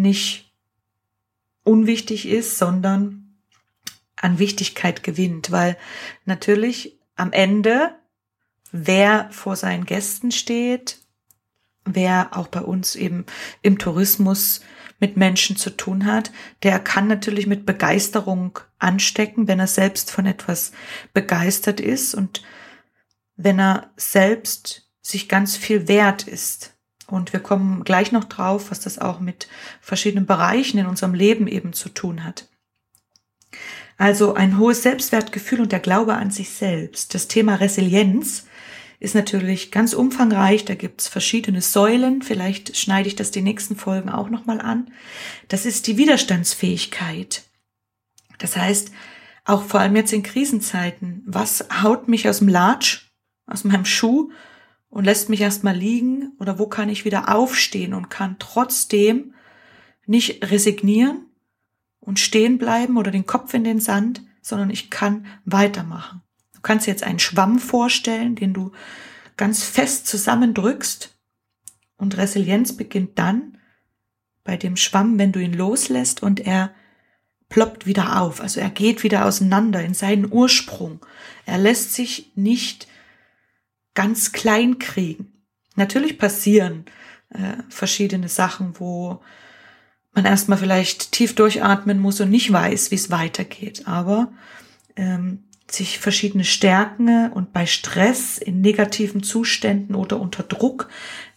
nicht 0.01 0.53
unwichtig 1.63 2.27
ist, 2.27 2.57
sondern 2.57 3.37
an 4.15 4.39
Wichtigkeit 4.39 5.03
gewinnt, 5.03 5.51
weil 5.51 5.77
natürlich 6.25 6.99
am 7.15 7.31
Ende, 7.31 7.95
wer 8.71 9.29
vor 9.31 9.55
seinen 9.55 9.85
Gästen 9.85 10.31
steht, 10.31 10.99
wer 11.85 12.37
auch 12.37 12.47
bei 12.47 12.61
uns 12.61 12.95
eben 12.95 13.25
im 13.61 13.77
Tourismus 13.77 14.61
mit 14.99 15.15
Menschen 15.15 15.55
zu 15.55 15.69
tun 15.69 16.05
hat, 16.05 16.31
der 16.63 16.79
kann 16.79 17.07
natürlich 17.07 17.47
mit 17.47 17.65
Begeisterung 17.65 18.59
anstecken, 18.79 19.47
wenn 19.47 19.59
er 19.59 19.67
selbst 19.67 20.11
von 20.11 20.25
etwas 20.25 20.73
begeistert 21.13 21.79
ist 21.79 22.13
und 22.13 22.43
wenn 23.37 23.59
er 23.59 23.91
selbst 23.95 24.89
sich 25.01 25.29
ganz 25.29 25.55
viel 25.55 25.87
wert 25.87 26.27
ist. 26.27 26.75
Und 27.11 27.33
wir 27.33 27.39
kommen 27.39 27.83
gleich 27.83 28.11
noch 28.11 28.25
drauf, 28.25 28.71
was 28.71 28.79
das 28.79 28.99
auch 28.99 29.19
mit 29.19 29.47
verschiedenen 29.81 30.25
Bereichen 30.25 30.77
in 30.77 30.85
unserem 30.85 31.13
Leben 31.13 31.47
eben 31.47 31.73
zu 31.73 31.89
tun 31.89 32.23
hat. 32.23 32.47
Also 33.97 34.33
ein 34.33 34.57
hohes 34.57 34.83
Selbstwertgefühl 34.83 35.61
und 35.61 35.71
der 35.71 35.79
Glaube 35.79 36.15
an 36.15 36.31
sich 36.31 36.51
selbst. 36.51 37.13
Das 37.13 37.27
Thema 37.27 37.55
Resilienz 37.55 38.45
ist 38.99 39.15
natürlich 39.15 39.71
ganz 39.71 39.93
umfangreich. 39.93 40.65
Da 40.65 40.75
gibt's 40.75 41.07
verschiedene 41.07 41.61
Säulen. 41.61 42.21
Vielleicht 42.21 42.77
schneide 42.77 43.07
ich 43.07 43.15
das 43.15 43.31
die 43.31 43.41
nächsten 43.41 43.75
Folgen 43.75 44.09
auch 44.09 44.29
nochmal 44.29 44.61
an. 44.61 44.91
Das 45.47 45.65
ist 45.65 45.87
die 45.87 45.97
Widerstandsfähigkeit. 45.97 47.43
Das 48.37 48.55
heißt, 48.55 48.91
auch 49.45 49.63
vor 49.63 49.79
allem 49.79 49.95
jetzt 49.95 50.13
in 50.13 50.23
Krisenzeiten, 50.23 51.23
was 51.25 51.65
haut 51.81 52.07
mich 52.07 52.29
aus 52.29 52.39
dem 52.39 52.47
Latsch, 52.47 53.09
aus 53.47 53.63
meinem 53.63 53.85
Schuh 53.85 54.31
und 54.89 55.05
lässt 55.05 55.29
mich 55.29 55.41
erstmal 55.41 55.75
liegen 55.75 56.33
oder 56.39 56.59
wo 56.59 56.67
kann 56.67 56.89
ich 56.89 57.05
wieder 57.05 57.33
aufstehen 57.33 57.93
und 57.93 58.09
kann 58.09 58.37
trotzdem 58.39 59.33
nicht 60.05 60.49
resignieren 60.49 61.27
und 61.99 62.19
stehen 62.19 62.57
bleiben 62.57 62.97
oder 62.97 63.11
den 63.11 63.25
Kopf 63.25 63.53
in 63.53 63.63
den 63.63 63.79
Sand, 63.79 64.23
sondern 64.41 64.69
ich 64.69 64.89
kann 64.89 65.25
weitermachen. 65.45 66.21
Du 66.53 66.61
kannst 66.61 66.87
jetzt 66.87 67.03
einen 67.03 67.19
Schwamm 67.19 67.59
vorstellen, 67.59 68.35
den 68.35 68.53
du 68.53 68.71
ganz 69.37 69.63
fest 69.63 70.07
zusammendrückst. 70.07 71.15
Und 71.97 72.17
Resilienz 72.17 72.75
beginnt 72.75 73.17
dann 73.19 73.57
bei 74.43 74.57
dem 74.57 74.75
Schwamm, 74.75 75.19
wenn 75.19 75.31
du 75.31 75.39
ihn 75.39 75.53
loslässt 75.53 76.23
und 76.23 76.39
er 76.39 76.73
ploppt 77.49 77.85
wieder 77.85 78.21
auf. 78.21 78.41
Also 78.41 78.59
er 78.59 78.69
geht 78.69 79.03
wieder 79.03 79.25
auseinander 79.25 79.83
in 79.83 79.93
seinen 79.93 80.31
Ursprung. 80.31 81.05
Er 81.45 81.57
lässt 81.57 81.93
sich 81.93 82.31
nicht 82.35 82.87
ganz 83.99 84.31
klein 84.31 84.79
kriegen. 84.79 85.33
Natürlich 85.75 86.17
passieren 86.17 86.85
äh, 87.31 87.61
verschiedene 87.67 88.29
Sachen, 88.29 88.79
wo 88.79 89.19
man 90.13 90.23
erstmal 90.23 90.57
vielleicht 90.57 91.11
tief 91.11 91.35
durchatmen 91.35 91.99
muss 91.99 92.21
und 92.21 92.29
nicht 92.29 92.49
weiß, 92.49 92.91
wie 92.91 92.95
es 92.95 93.11
weitergeht. 93.11 93.89
Aber 93.89 94.31
ähm, 94.95 95.43
sich 95.69 95.99
verschiedene 95.99 96.45
Stärken 96.45 97.29
und 97.33 97.51
bei 97.51 97.65
Stress, 97.65 98.37
in 98.37 98.61
negativen 98.61 99.21
Zuständen 99.21 99.95
oder 99.95 100.17
unter 100.17 100.43
Druck 100.43 100.87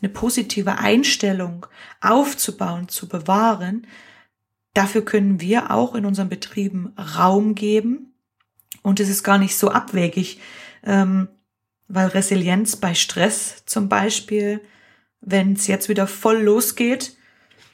eine 0.01 0.09
positive 0.09 0.79
Einstellung 0.79 1.67
aufzubauen, 2.01 2.87
zu 2.87 3.09
bewahren, 3.09 3.89
dafür 4.73 5.05
können 5.05 5.41
wir 5.41 5.73
auch 5.73 5.97
in 5.97 6.07
unseren 6.07 6.29
Betrieben 6.29 6.95
Raum 6.97 7.57
geben. 7.57 8.15
Und 8.83 9.01
es 9.01 9.09
ist 9.09 9.25
gar 9.25 9.39
nicht 9.39 9.57
so 9.57 9.69
abwegig, 9.73 10.39
ähm, 10.85 11.27
weil 11.93 12.09
Resilienz 12.09 12.77
bei 12.77 12.95
Stress 12.95 13.65
zum 13.67 13.91
Beispiel, 13.91 14.63
wenn 15.21 15.53
es 15.53 15.67
jetzt 15.67 15.91
wieder 15.91 16.07
voll 16.07 16.41
losgeht, 16.41 17.17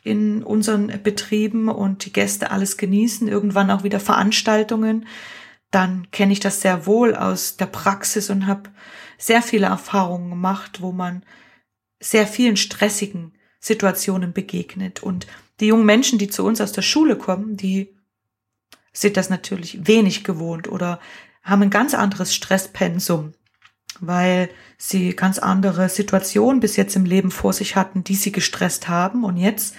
in 0.03 0.43
unseren 0.43 0.89
Betrieben 1.05 1.69
und 1.69 2.05
die 2.05 2.13
Gäste 2.13 2.51
alles 2.51 2.77
genießen, 2.77 3.29
irgendwann 3.29 3.71
auch 3.71 3.85
wieder 3.85 4.01
Veranstaltungen, 4.01 5.07
dann 5.71 6.11
kenne 6.11 6.33
ich 6.33 6.41
das 6.41 6.63
sehr 6.63 6.85
wohl 6.85 7.15
aus 7.15 7.59
der 7.59 7.67
Praxis 7.67 8.29
und 8.29 8.49
habe 8.49 8.71
sehr 9.19 9.41
viele 9.41 9.67
Erfahrungen 9.67 10.31
gemacht, 10.31 10.81
wo 10.81 10.91
man 10.91 11.23
sehr 12.01 12.27
vielen 12.27 12.57
stressigen 12.57 13.35
Situationen 13.61 14.33
begegnet. 14.33 15.01
Und 15.01 15.29
die 15.61 15.67
jungen 15.67 15.87
Menschen, 15.87 16.19
die 16.19 16.29
zu 16.29 16.45
uns 16.45 16.61
aus 16.61 16.73
der 16.73 16.83
Schule 16.83 17.17
kommen, 17.17 17.57
die 17.57 17.95
sind 18.93 19.17
das 19.17 19.31
natürlich 19.31 19.87
wenig 19.87 20.25
gewohnt 20.25 20.69
oder 20.69 20.99
haben 21.45 21.63
ein 21.63 21.71
ganz 21.71 21.95
anderes 21.95 22.35
Stresspensum, 22.35 23.35
weil 24.01 24.51
sie 24.77 25.15
ganz 25.15 25.39
andere 25.39 25.89
Situationen 25.89 26.61
bis 26.61 26.77
jetzt 26.77 26.97
im 26.97 27.05
Leben 27.05 27.31
vor 27.31 27.53
sich 27.53 27.77
hatten, 27.77 28.05
die 28.05 28.15
sie 28.15 28.33
gestresst 28.33 28.89
haben 28.89 29.25
und 29.25 29.37
jetzt 29.37 29.75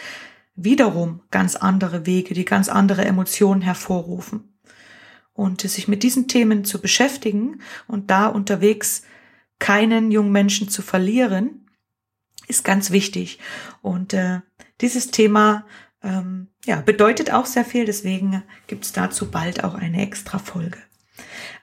wiederum 0.56 1.22
ganz 1.32 1.56
andere 1.56 2.06
Wege, 2.06 2.34
die 2.34 2.46
ganz 2.46 2.70
andere 2.70 3.06
Emotionen 3.06 3.62
hervorrufen 3.62 4.54
und 5.34 5.62
sich 5.62 5.88
mit 5.88 6.04
diesen 6.04 6.28
Themen 6.28 6.66
zu 6.66 6.82
beschäftigen 6.82 7.62
und 7.88 8.12
da 8.12 8.28
unterwegs 8.28 9.04
keinen 9.58 10.12
jungen 10.12 10.32
Menschen 10.32 10.70
zu 10.70 10.82
verlieren, 10.82 11.66
ist 12.48 12.66
ganz 12.66 12.92
wichtig. 12.92 13.40
Und 13.82 14.14
äh, 14.14 14.42
dieses 14.82 15.12
Thema 15.12 15.66
ähm, 16.04 16.48
ja, 16.66 16.82
bedeutet 16.82 17.32
auch 17.32 17.46
sehr 17.46 17.66
viel, 17.66 17.86
deswegen 17.86 18.44
gibt 18.68 18.86
es 18.86 18.92
dazu 18.92 19.32
bald 19.32 19.64
auch 19.64 19.76
eine 19.76 20.02
extra 20.02 20.40
Folge. 20.40 20.80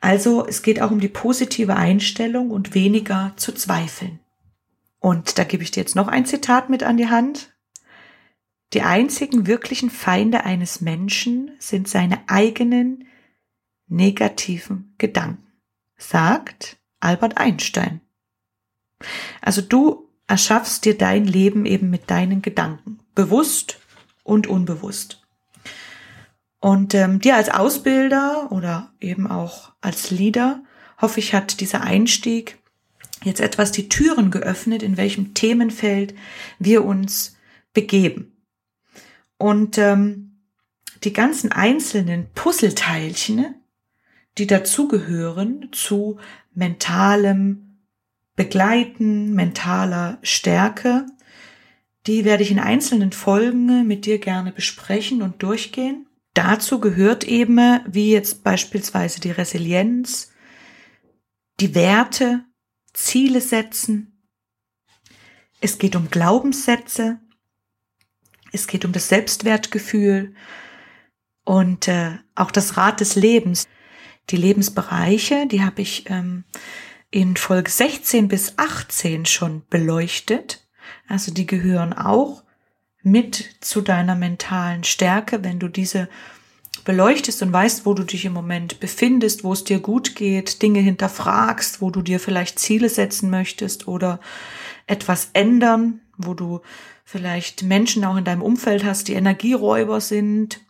Also 0.01 0.47
es 0.47 0.63
geht 0.63 0.81
auch 0.81 0.91
um 0.91 1.01
die 1.01 1.09
positive 1.09 1.77
Einstellung 1.77 2.51
und 2.51 2.75
weniger 2.75 3.33
zu 3.37 3.53
zweifeln. 3.53 4.21
Und 4.99 5.39
da 5.39 5.45
gebe 5.45 5.63
ich 5.63 5.71
dir 5.71 5.81
jetzt 5.81 5.97
noch 5.97 6.09
ein 6.09 6.27
Zitat 6.27 6.69
mit 6.71 6.83
an 6.83 6.97
die 6.97 7.09
Hand. 7.09 7.55
Die 8.73 8.83
einzigen 8.83 9.47
wirklichen 9.47 9.91
Feinde 9.91 10.45
eines 10.45 10.81
Menschen 10.81 11.53
sind 11.59 11.89
seine 11.89 12.29
eigenen 12.29 13.07
negativen 13.89 14.95
Gedanken, 14.99 15.47
sagt 15.97 16.77
Albert 16.99 17.39
Einstein. 17.39 18.01
Also 19.41 19.63
du 19.63 20.09
erschaffst 20.27 20.85
dir 20.85 20.99
dein 20.99 21.25
Leben 21.25 21.67
eben 21.67 21.91
mit 21.91 22.11
deinen 22.11 22.43
Gedanken, 22.43 22.99
bewusst 23.15 23.79
und 24.25 24.49
unbewusst. 24.49 25.26
Und 26.61 26.95
ähm, 26.95 27.21
dir 27.21 27.37
als 27.37 27.49
Ausbilder 27.49 28.51
oder 28.51 28.93
eben 29.01 29.27
auch 29.27 29.73
als 29.81 30.11
Leader, 30.11 30.63
hoffe 31.01 31.21
ich, 31.21 31.35
hat 31.35 31.61
dieser 31.61 31.83
Einstieg 31.83 32.59
jetzt 33.25 33.41
etwas 33.41 33.73
die 33.73 33.89
Türen 33.89 34.31
geöffnet, 34.31 34.83
in 34.83 34.97
welchem 34.97 35.35
Themenfeld 35.35 36.15
wir 36.59 36.85
uns 36.85 37.37
begeben. 37.73 38.33
Und 39.39 39.79
ähm, 39.79 40.39
die 41.05 41.13
ganzen 41.13 41.53
einzelnen 41.53 42.29
Puzzleteilchen, 42.35 43.55
die 44.39 44.47
dazugehören 44.47 45.69
zu 45.73 46.19
mentalem 46.55 47.79
Begleiten, 48.35 49.35
mentaler 49.35 50.19
Stärke. 50.23 51.07
Die 52.07 52.25
werde 52.25 52.43
ich 52.43 52.51
in 52.51 52.59
einzelnen 52.59 53.13
Folgen 53.13 53.87
mit 53.87 54.05
dir 54.05 54.19
gerne 54.19 54.53
besprechen 54.53 55.23
und 55.23 55.43
durchgehen. 55.43 56.06
Dazu 56.37 56.81
gehört 56.81 57.25
eben, 57.25 57.81
wie 57.87 58.13
jetzt 58.13 58.45
beispielsweise 58.45 59.21
die 59.21 59.31
Resilienz, 59.31 60.33
die 61.61 61.75
Werte, 61.75 62.45
Ziele 62.93 63.41
setzen. 63.41 64.23
Es 65.63 65.79
geht 65.79 65.97
um 65.97 66.11
Glaubenssätze. 66.11 67.21
Es 68.53 68.67
geht 68.67 68.85
um 68.85 68.93
das 68.93 69.09
Selbstwertgefühl. 69.09 70.35
Und 71.47 71.89
äh, 71.89 72.19
auch 72.35 72.51
das 72.51 72.77
Rad 72.77 73.01
des 73.01 73.15
Lebens, 73.15 73.67
die 74.29 74.37
Lebensbereiche, 74.37 75.47
die 75.47 75.63
habe 75.63 75.81
ich 75.81 76.11
ähm, 76.11 76.45
in 77.11 77.39
Folge 77.39 77.71
16 77.71 78.29
bis 78.29 78.59
18 78.59 79.25
schon 79.25 79.67
beleuchtet. 79.71 80.69
Also 81.09 81.33
die 81.33 81.47
gehören 81.47 81.95
auch 81.95 82.43
mit 83.07 83.57
zu 83.61 83.83
deiner 83.83 84.17
mentalen 84.17 84.83
Stärke, 84.83 85.45
wenn 85.45 85.61
du 85.61 85.69
diese 85.69 86.09
beleuchtest 86.85 87.41
und 87.43 87.53
weißt, 87.53 87.87
wo 87.87 87.95
du 87.95 88.03
dich 88.03 88.25
im 88.25 88.33
Moment 88.33 88.81
befindest, 88.81 89.45
wo 89.45 89.53
es 89.53 89.63
dir 89.63 89.79
gut 89.79 90.17
geht, 90.17 90.61
Dinge 90.61 90.81
hinterfragst, 90.81 91.81
wo 91.81 91.91
du 91.91 92.03
dir 92.03 92.19
vielleicht 92.19 92.59
Ziele 92.59 92.89
setzen 92.89 93.31
möchtest 93.31 93.87
oder 93.87 94.19
etwas 94.89 95.31
ändern, 95.35 96.01
wo 96.17 96.35
du 96.35 96.63
vielleicht 97.05 97.63
Menschen 97.63 98.05
auch 98.05 98.17
in 98.17 98.25
deinem 98.25 98.43
Umfeld 98.43 98.85
hast, 98.85 99.07
die 99.07 99.15
Energieräuber 99.15 100.01
sind. 100.01 100.61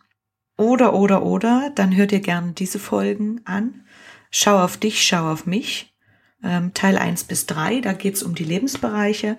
Oder, 0.57 0.93
oder, 0.93 1.23
oder, 1.23 1.71
dann 1.73 1.95
hör 1.95 2.05
dir 2.05 2.19
gerne 2.19 2.51
diese 2.51 2.77
Folgen 2.77 3.41
an. 3.45 3.83
Schau 4.29 4.63
auf 4.63 4.77
dich, 4.77 5.03
schau 5.03 5.31
auf 5.31 5.47
mich. 5.47 5.95
Ähm, 6.43 6.75
Teil 6.75 6.99
1 6.99 7.23
bis 7.23 7.47
3, 7.47 7.81
da 7.81 7.93
geht's 7.93 8.21
um 8.21 8.35
die 8.35 8.43
Lebensbereiche. 8.43 9.37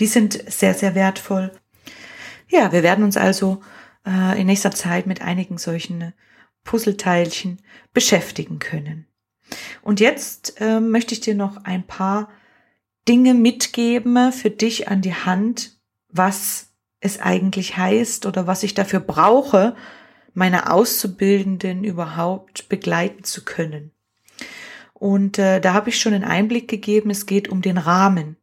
Die 0.00 0.06
sind 0.06 0.50
sehr, 0.50 0.74
sehr 0.74 0.96
wertvoll. 0.96 1.52
Ja, 2.50 2.72
wir 2.72 2.82
werden 2.82 3.04
uns 3.04 3.16
also 3.16 3.60
äh, 4.04 4.40
in 4.40 4.46
nächster 4.46 4.72
Zeit 4.72 5.06
mit 5.06 5.22
einigen 5.22 5.56
solchen 5.56 6.12
Puzzleteilchen 6.64 7.62
beschäftigen 7.94 8.58
können. 8.58 9.06
Und 9.82 10.00
jetzt 10.00 10.60
äh, 10.60 10.80
möchte 10.80 11.14
ich 11.14 11.20
dir 11.20 11.34
noch 11.34 11.64
ein 11.64 11.86
paar 11.86 12.28
Dinge 13.08 13.34
mitgeben 13.34 14.32
für 14.32 14.50
dich 14.50 14.88
an 14.88 15.00
die 15.00 15.14
Hand, 15.14 15.78
was 16.08 16.72
es 17.00 17.20
eigentlich 17.20 17.76
heißt 17.76 18.26
oder 18.26 18.46
was 18.46 18.62
ich 18.62 18.74
dafür 18.74 19.00
brauche, 19.00 19.74
meine 20.34 20.70
Auszubildenden 20.70 21.84
überhaupt 21.84 22.68
begleiten 22.68 23.24
zu 23.24 23.44
können. 23.44 23.92
Und 24.92 25.38
äh, 25.38 25.60
da 25.60 25.72
habe 25.72 25.88
ich 25.88 25.98
schon 25.98 26.14
einen 26.14 26.24
Einblick 26.24 26.68
gegeben, 26.68 27.10
es 27.10 27.26
geht 27.26 27.48
um 27.48 27.62
den 27.62 27.78
Rahmen. 27.78 28.36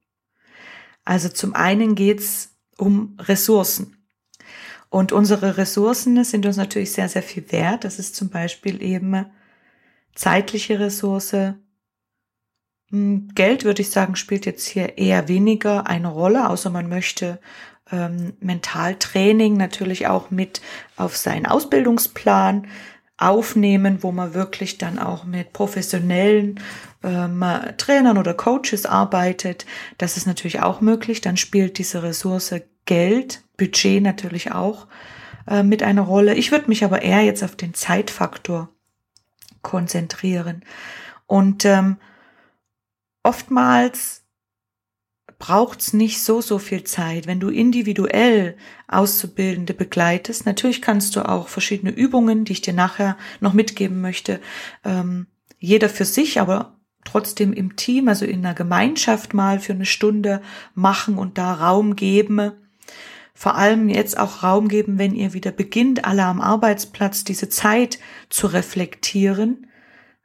Also 1.06 1.30
zum 1.30 1.54
einen 1.54 1.96
geht's 1.96 2.58
um 2.78 3.16
Ressourcen. 3.20 3.97
Und 4.98 5.12
unsere 5.12 5.58
Ressourcen 5.58 6.24
sind 6.24 6.48
uns 6.48 6.58
natürlich 6.58 6.92
sehr, 6.92 7.08
sehr 7.08 7.22
viel 7.22 7.52
wert. 7.52 7.84
Das 7.84 8.00
ist 8.00 8.16
zum 8.16 8.30
Beispiel 8.30 8.82
eben 8.82 9.28
zeitliche 10.16 10.80
Ressource. 10.80 11.36
Hm, 12.90 13.30
Geld, 13.36 13.64
würde 13.64 13.84
ich 13.84 13.92
sagen, 13.92 14.16
spielt 14.16 14.48
jetzt 14.48 14.66
hier 14.68 14.98
eher 14.98 15.28
weniger 15.28 15.86
eine 15.86 16.08
Rolle, 16.08 16.50
außer 16.50 16.72
man 16.72 16.90
möchte 16.90 17.40
ähm, 17.92 18.34
Mentaltraining 18.40 19.56
natürlich 19.56 20.08
auch 20.08 20.32
mit 20.32 20.62
auf 20.96 21.16
seinen 21.16 21.46
Ausbildungsplan 21.46 22.66
aufnehmen, 23.18 24.02
wo 24.02 24.12
man 24.12 24.34
wirklich 24.34 24.80
dann 24.80 24.98
auch 24.98 25.26
mit 25.26 25.54
professionellen 25.54 26.60
ähm, 27.04 27.46
Trainern 27.78 28.18
oder 28.18 28.34
Coaches 28.34 28.88
arbeitet. 28.88 29.68
Das 30.00 30.18
ist 30.18 30.26
natürlich 30.26 30.62
auch 30.62 30.82
möglich. 30.82 31.22
Dann 31.22 31.38
spielt 31.38 31.78
diese 31.78 32.02
Ressource 32.02 32.56
Geld, 32.88 33.44
Budget 33.58 34.02
natürlich 34.02 34.52
auch 34.52 34.88
äh, 35.48 35.62
mit 35.62 35.84
einer 35.84 36.02
Rolle. 36.02 36.34
Ich 36.34 36.52
würde 36.52 36.68
mich 36.68 36.84
aber 36.84 37.04
eher 37.04 37.22
jetzt 37.22 37.44
auf 37.44 37.56
den 37.56 37.76
Zeitfaktor 37.76 38.70
konzentrieren. 39.62 40.64
Und 41.28 41.66
ähm, 41.66 41.98
oftmals 43.22 44.24
braucht's 45.40 45.94
nicht 45.94 46.24
so, 46.24 46.42
so 46.42 46.58
viel 46.58 46.84
Zeit. 46.84 47.28
Wenn 47.28 47.40
du 47.40 47.50
individuell 47.50 48.58
Auszubildende 48.88 49.74
begleitest, 49.74 50.46
natürlich 50.46 50.82
kannst 50.82 51.16
du 51.16 51.28
auch 51.28 51.48
verschiedene 51.48 51.92
Übungen, 51.92 52.46
die 52.46 52.54
ich 52.54 52.62
dir 52.62 52.74
nachher 52.74 53.18
noch 53.40 53.54
mitgeben 53.54 54.02
möchte, 54.02 54.40
ähm, 54.84 55.28
jeder 55.60 55.90
für 55.90 56.06
sich, 56.06 56.40
aber 56.40 56.78
trotzdem 57.04 57.54
im 57.54 57.76
Team, 57.76 58.08
also 58.08 58.26
in 58.26 58.46
einer 58.46 58.54
Gemeinschaft 58.56 59.34
mal 59.34 59.60
für 59.60 59.74
eine 59.74 59.86
Stunde 59.86 60.42
machen 60.74 61.18
und 61.18 61.38
da 61.38 61.54
Raum 61.54 61.96
geben, 61.96 62.52
vor 63.38 63.54
allem 63.54 63.88
jetzt 63.88 64.18
auch 64.18 64.42
Raum 64.42 64.68
geben, 64.68 64.98
wenn 64.98 65.14
ihr 65.14 65.32
wieder 65.34 65.52
beginnt, 65.52 66.06
alle 66.06 66.24
am 66.24 66.42
Arbeitsplatz 66.42 67.24
diese 67.24 67.50
Zeit 67.50 68.00
zu 68.30 68.48
reflektieren, 68.48 69.68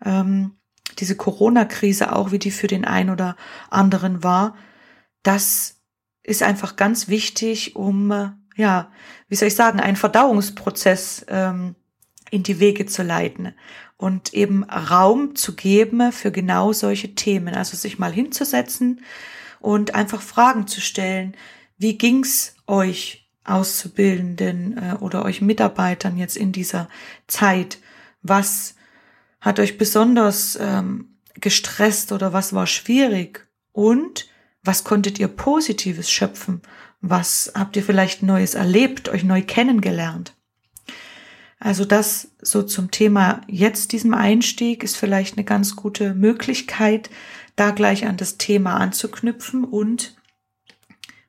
ähm, 0.03 0.53
diese 0.98 1.14
Corona-Krise 1.14 2.16
auch, 2.16 2.33
wie 2.33 2.38
die 2.38 2.51
für 2.51 2.68
den 2.68 2.87
einen 2.87 3.11
oder 3.11 3.37
anderen 3.68 4.25
war, 4.25 4.57
das 5.22 5.83
ist 6.22 6.42
einfach 6.42 6.77
ganz 6.77 7.09
wichtig, 7.09 7.77
um, 7.77 8.11
äh, 8.12 8.31
ja, 8.57 8.90
wie 9.29 9.35
soll 9.35 9.48
ich 9.48 9.57
sagen, 9.57 9.79
einen 9.79 9.96
Verdauungsprozess 9.96 11.27
ähm, 11.29 11.75
in 12.31 12.44
die 12.44 12.61
Wege 12.61 12.87
zu 12.87 13.03
leiten 13.03 13.53
und 13.98 14.33
eben 14.33 14.64
Raum 14.64 15.37
zu 15.37 15.55
geben 15.55 16.12
für 16.12 16.33
genau 16.33 16.72
solche 16.72 17.14
Themen. 17.14 17.55
Also 17.57 17.77
sich 17.77 17.98
mal 17.98 18.11
hinzusetzen 18.11 19.03
und 19.61 19.94
einfach 19.94 20.22
Fragen 20.22 20.66
zu 20.66 20.81
stellen. 20.81 21.37
Wie 21.77 21.98
ging's 21.98 22.52
euch 22.73 23.29
Auszubildenden 23.45 24.79
äh, 24.79 24.95
oder 25.01 25.25
euch 25.25 25.41
Mitarbeitern 25.41 26.17
jetzt 26.17 26.37
in 26.37 26.53
dieser 26.53 26.89
Zeit? 27.27 27.79
Was 28.23 28.75
hat 29.41 29.59
euch 29.61 29.79
besonders 29.79 30.57
ähm, 30.61 31.19
gestresst 31.35 32.13
oder 32.13 32.33
was 32.33 32.53
war 32.53 32.67
schwierig? 32.67 33.47
Und 33.73 34.29
was 34.63 34.85
konntet 34.85 35.19
ihr 35.19 35.29
Positives 35.29 36.11
schöpfen? 36.11 36.63
Was 37.01 37.53
habt 37.55 37.77
ihr 37.77 37.83
vielleicht 37.83 38.23
Neues 38.23 38.55
erlebt, 38.55 39.09
euch 39.09 39.25
neu 39.25 39.43
kennengelernt? 39.43 40.35
Also 41.59 41.85
das 41.85 42.33
so 42.41 42.63
zum 42.63 42.91
Thema 42.91 43.43
jetzt 43.49 43.93
diesem 43.93 44.15
Einstieg 44.15 44.83
ist 44.83 44.97
vielleicht 44.97 45.37
eine 45.37 45.45
ganz 45.45 45.77
gute 45.77 46.15
Möglichkeit, 46.15 47.11
da 47.57 47.71
gleich 47.71 48.07
an 48.07 48.17
das 48.17 48.39
Thema 48.39 48.77
anzuknüpfen 48.77 49.65
und 49.65 50.17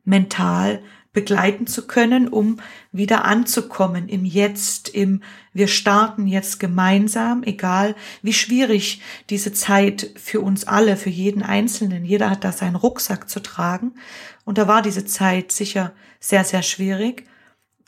mental 0.04 0.82
begleiten 1.14 1.68
zu 1.68 1.86
können, 1.86 2.28
um 2.28 2.58
wieder 2.92 3.24
anzukommen 3.24 4.10
im 4.10 4.26
Jetzt, 4.26 4.90
im 4.90 5.22
wir 5.54 5.68
starten 5.68 6.28
jetzt 6.28 6.60
gemeinsam, 6.60 7.44
egal 7.44 7.96
wie 8.24 8.34
schwierig 8.34 9.02
diese 9.30 9.54
Zeit 9.54 10.10
für 10.16 10.42
uns 10.42 10.68
alle, 10.68 10.98
für 10.98 11.12
jeden 11.12 11.44
Einzelnen, 11.44 12.04
jeder 12.04 12.32
hat 12.32 12.44
da 12.44 12.52
seinen 12.52 12.76
Rucksack 12.76 13.30
zu 13.30 13.40
tragen. 13.40 13.94
Und 14.44 14.58
da 14.58 14.68
war 14.68 14.82
diese 14.82 15.06
Zeit 15.06 15.52
sicher 15.52 15.94
sehr, 16.20 16.44
sehr 16.44 16.64
schwierig. 16.64 17.28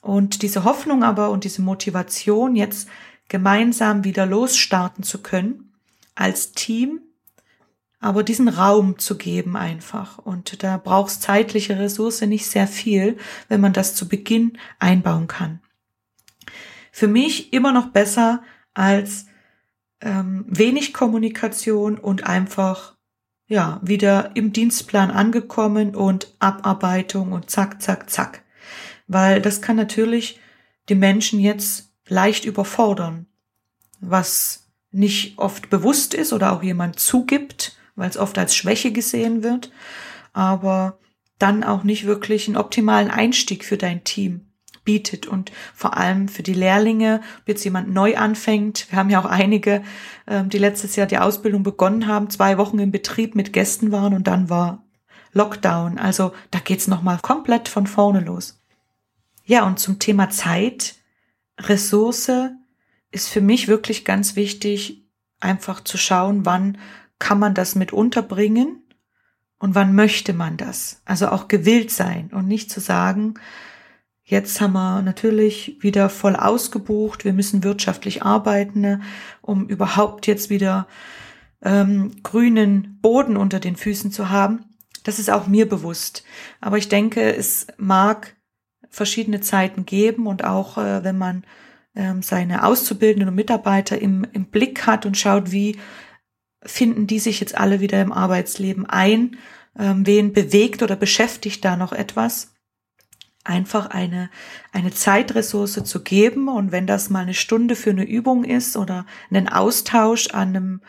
Und 0.02 0.44
diese 0.44 0.64
Hoffnung 0.64 1.04
aber 1.04 1.32
und 1.32 1.44
diese 1.44 1.64
Motivation 1.64 2.56
jetzt 2.56 2.88
gemeinsam 3.28 4.04
wieder 4.04 4.28
losstarten 4.28 5.04
zu 5.04 5.24
können 5.24 5.72
als 6.14 6.52
Team 6.52 7.02
aber 7.99 8.23
diesen 8.23 8.47
Raum 8.47 8.99
zu 8.99 9.17
geben 9.17 9.55
einfach. 9.55 10.17
Und 10.17 10.63
da 10.63 10.77
braucht 10.77 11.12
zeitliche 11.12 11.79
Ressource 11.79 12.21
nicht 12.21 12.45
sehr 12.45 12.67
viel, 12.67 13.17
wenn 13.47 13.62
man 13.62 13.73
das 13.73 13.95
zu 13.95 14.08
Beginn 14.08 14.58
einbauen 14.79 15.27
kann. 15.27 15.60
Für 16.91 17.08
mich 17.08 17.51
immer 17.53 17.71
noch 17.71 17.88
besser 17.89 18.41
als 18.73 19.25
ähm, 20.01 20.45
wenig 20.47 20.93
Kommunikation 20.93 21.97
und 21.97 22.25
einfach 22.25 22.95
ja 23.47 23.79
wieder 23.84 24.36
im 24.36 24.53
Dienstplan 24.53 25.12
angekommen 25.12 25.95
und 25.95 26.34
Abarbeitung 26.39 27.31
und 27.31 27.49
zack, 27.49 27.81
zack, 27.81 28.10
zack. 28.10 28.43
Weil 29.08 29.41
das 29.41 29.62
kann 29.62 29.75
natürlich 29.75 30.39
die 30.89 30.95
Menschen 30.95 31.39
jetzt 31.39 31.91
leicht 32.08 32.45
überfordern, 32.45 33.27
was 33.99 34.67
nicht 34.91 35.38
oft 35.38 35.69
bewusst 35.69 36.13
ist 36.13 36.34
oder 36.34 36.53
auch 36.53 36.63
jemand 36.63 36.99
zugibt 36.99 37.77
weil 37.95 38.10
es 38.10 38.17
oft 38.17 38.38
als 38.38 38.55
Schwäche 38.55 38.91
gesehen 38.91 39.43
wird, 39.43 39.71
aber 40.34 40.99
dann 41.39 41.63
auch 41.63 41.84
nicht 41.84 42.05
wirklich 42.05 42.47
einen 42.47 42.58
optimalen 42.58 43.12
Einstieg 43.12 43.65
für 43.65 43.77
dein 43.77 44.03
Team 44.03 44.51
bietet 44.86 45.25
und 45.27 45.51
vor 45.73 45.97
allem 45.97 46.27
für 46.27 46.43
die 46.43 46.53
Lehrlinge, 46.53 47.21
ob 47.41 47.47
jetzt 47.47 47.63
jemand 47.65 47.91
neu 47.91 48.15
anfängt. 48.15 48.88
Wir 48.91 48.99
haben 48.99 49.10
ja 49.10 49.19
auch 49.19 49.25
einige, 49.25 49.84
ähm, 50.27 50.49
die 50.49 50.60
letztes 50.60 50.95
Jahr 50.95 51.08
die 51.08 51.17
Ausbildung 51.17 51.63
begonnen 51.63 52.08
haben, 52.08 52.29
zwei 52.29 52.58
Wochen 52.58 52.79
im 52.79 52.91
Betrieb 52.91 53.36
mit 53.36 53.51
Gästen 53.51 53.91
waren 53.91 54.13
und 54.13 54.27
dann 54.27 54.49
war 54.49 54.84
Lockdown. 55.34 55.97
Also 55.97 56.34
da 56.51 56.60
geht's 56.60 56.88
noch 56.88 57.01
mal 57.01 57.17
komplett 57.17 57.67
von 57.67 57.88
vorne 57.88 58.21
los. 58.21 58.62
Ja, 59.43 59.65
und 59.65 59.79
zum 59.79 59.99
Thema 59.99 60.29
Zeit, 60.29 60.95
Ressource 61.60 62.31
ist 63.12 63.29
für 63.29 63.41
mich 63.41 63.67
wirklich 63.67 64.05
ganz 64.05 64.36
wichtig, 64.36 65.03
einfach 65.39 65.84
zu 65.84 65.97
schauen, 65.97 66.45
wann 66.45 66.77
kann 67.19 67.39
man 67.39 67.54
das 67.54 67.75
mit 67.75 67.93
unterbringen 67.93 68.84
und 69.58 69.75
wann 69.75 69.95
möchte 69.95 70.34
man 70.34 70.58
das? 70.58 71.01
Also 71.06 71.30
auch 71.30 71.47
gewillt 71.47 71.91
sein 71.91 72.30
und 72.34 72.47
nicht 72.47 72.69
zu 72.69 72.80
sagen, 72.80 73.36
jetzt 74.23 74.60
haben 74.60 74.73
wir 74.73 75.01
natürlich 75.01 75.78
wieder 75.80 76.10
voll 76.10 76.36
ausgebucht, 76.36 77.25
wir 77.25 77.34
müssen 77.34 77.63
wirtschaftlich 77.63 78.23
arbeiten, 78.23 78.82
ne, 78.82 79.01
um 79.41 79.67
überhaupt 79.67 80.28
jetzt 80.28 80.49
wieder 80.49 80.88
ähm, 81.62 82.12
grünen 82.23 82.99
Boden 83.01 83.38
unter 83.38 83.60
den 83.60 83.75
Füßen 83.75 84.12
zu 84.12 84.30
haben. 84.30 84.65
Das 85.04 85.19
ist 85.19 85.30
auch 85.30 85.47
mir 85.47 85.69
bewusst. 85.69 86.23
Aber 86.62 86.78
ich 86.78 86.89
denke, 86.89 87.36
es 87.36 87.67
mag 87.78 88.36
verschiedene 88.89 89.41
Zeiten 89.41 89.86
geben 89.86 90.28
und 90.28 90.43
auch 90.43 90.78
äh, 90.78 91.04
wenn 91.04 91.17
man 91.17 91.43
ähm, 91.95 92.21
seine 92.21 92.63
Auszubildenden 92.63 93.30
und 93.30 93.36
Mitarbeiter 93.36 94.01
im, 94.01 94.25
im 94.34 94.45
Blick 94.45 94.86
hat 94.86 95.06
und 95.06 95.17
schaut, 95.17 95.51
wie 95.51 95.78
finden 96.65 97.08
die 97.08 97.19
sich 97.19 97.39
jetzt 97.39 97.58
alle 97.58 97.80
wieder 97.80 98.01
im 98.01 98.12
Arbeitsleben 98.12 98.86
ein, 98.86 99.38
ähm, 99.78 100.06
wen 100.06 100.34
bewegt 100.34 100.82
oder 100.82 100.95
beschäftigt 100.95 101.63
da 101.63 101.75
noch 101.75 101.93
etwas 101.93 102.56
einfach 103.45 103.88
eine, 103.88 104.30
eine 104.73 104.91
Zeitressource 104.91 105.84
zu 105.84 106.04
geben. 106.04 106.49
Und 106.49 106.71
wenn 106.71 106.88
das 106.88 107.10
mal 107.10 107.21
eine 107.21 107.34
Stunde 107.34 107.75
für 107.75 107.91
eine 107.91 108.04
Übung 108.04 108.43
ist 108.43 108.75
oder 108.75 109.06
einen 109.30 109.47
Austausch 109.47 110.28
an 110.32 110.49
einem 110.49 110.82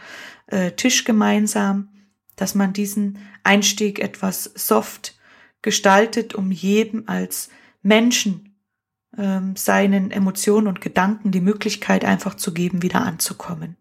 äh, 0.47 0.73
Tisch 0.73 1.05
gemeinsam, 1.05 1.91
dass 2.35 2.55
man 2.55 2.73
diesen 2.73 3.19
Einstieg 3.45 3.99
etwas 3.99 4.45
soft 4.55 5.19
gestaltet, 5.63 6.35
um 6.35 6.51
jedem 6.51 7.05
als 7.07 7.51
Menschen 7.83 8.57
ähm, 9.17 9.57
seinen 9.57 10.11
Emotionen 10.11 10.67
und 10.67 10.81
Gedanken 10.81 11.31
die 11.31 11.41
Möglichkeit 11.41 12.05
einfach 12.05 12.35
zu 12.35 12.53
geben, 12.53 12.83
wieder 12.83 13.03
anzukommen. 13.03 13.77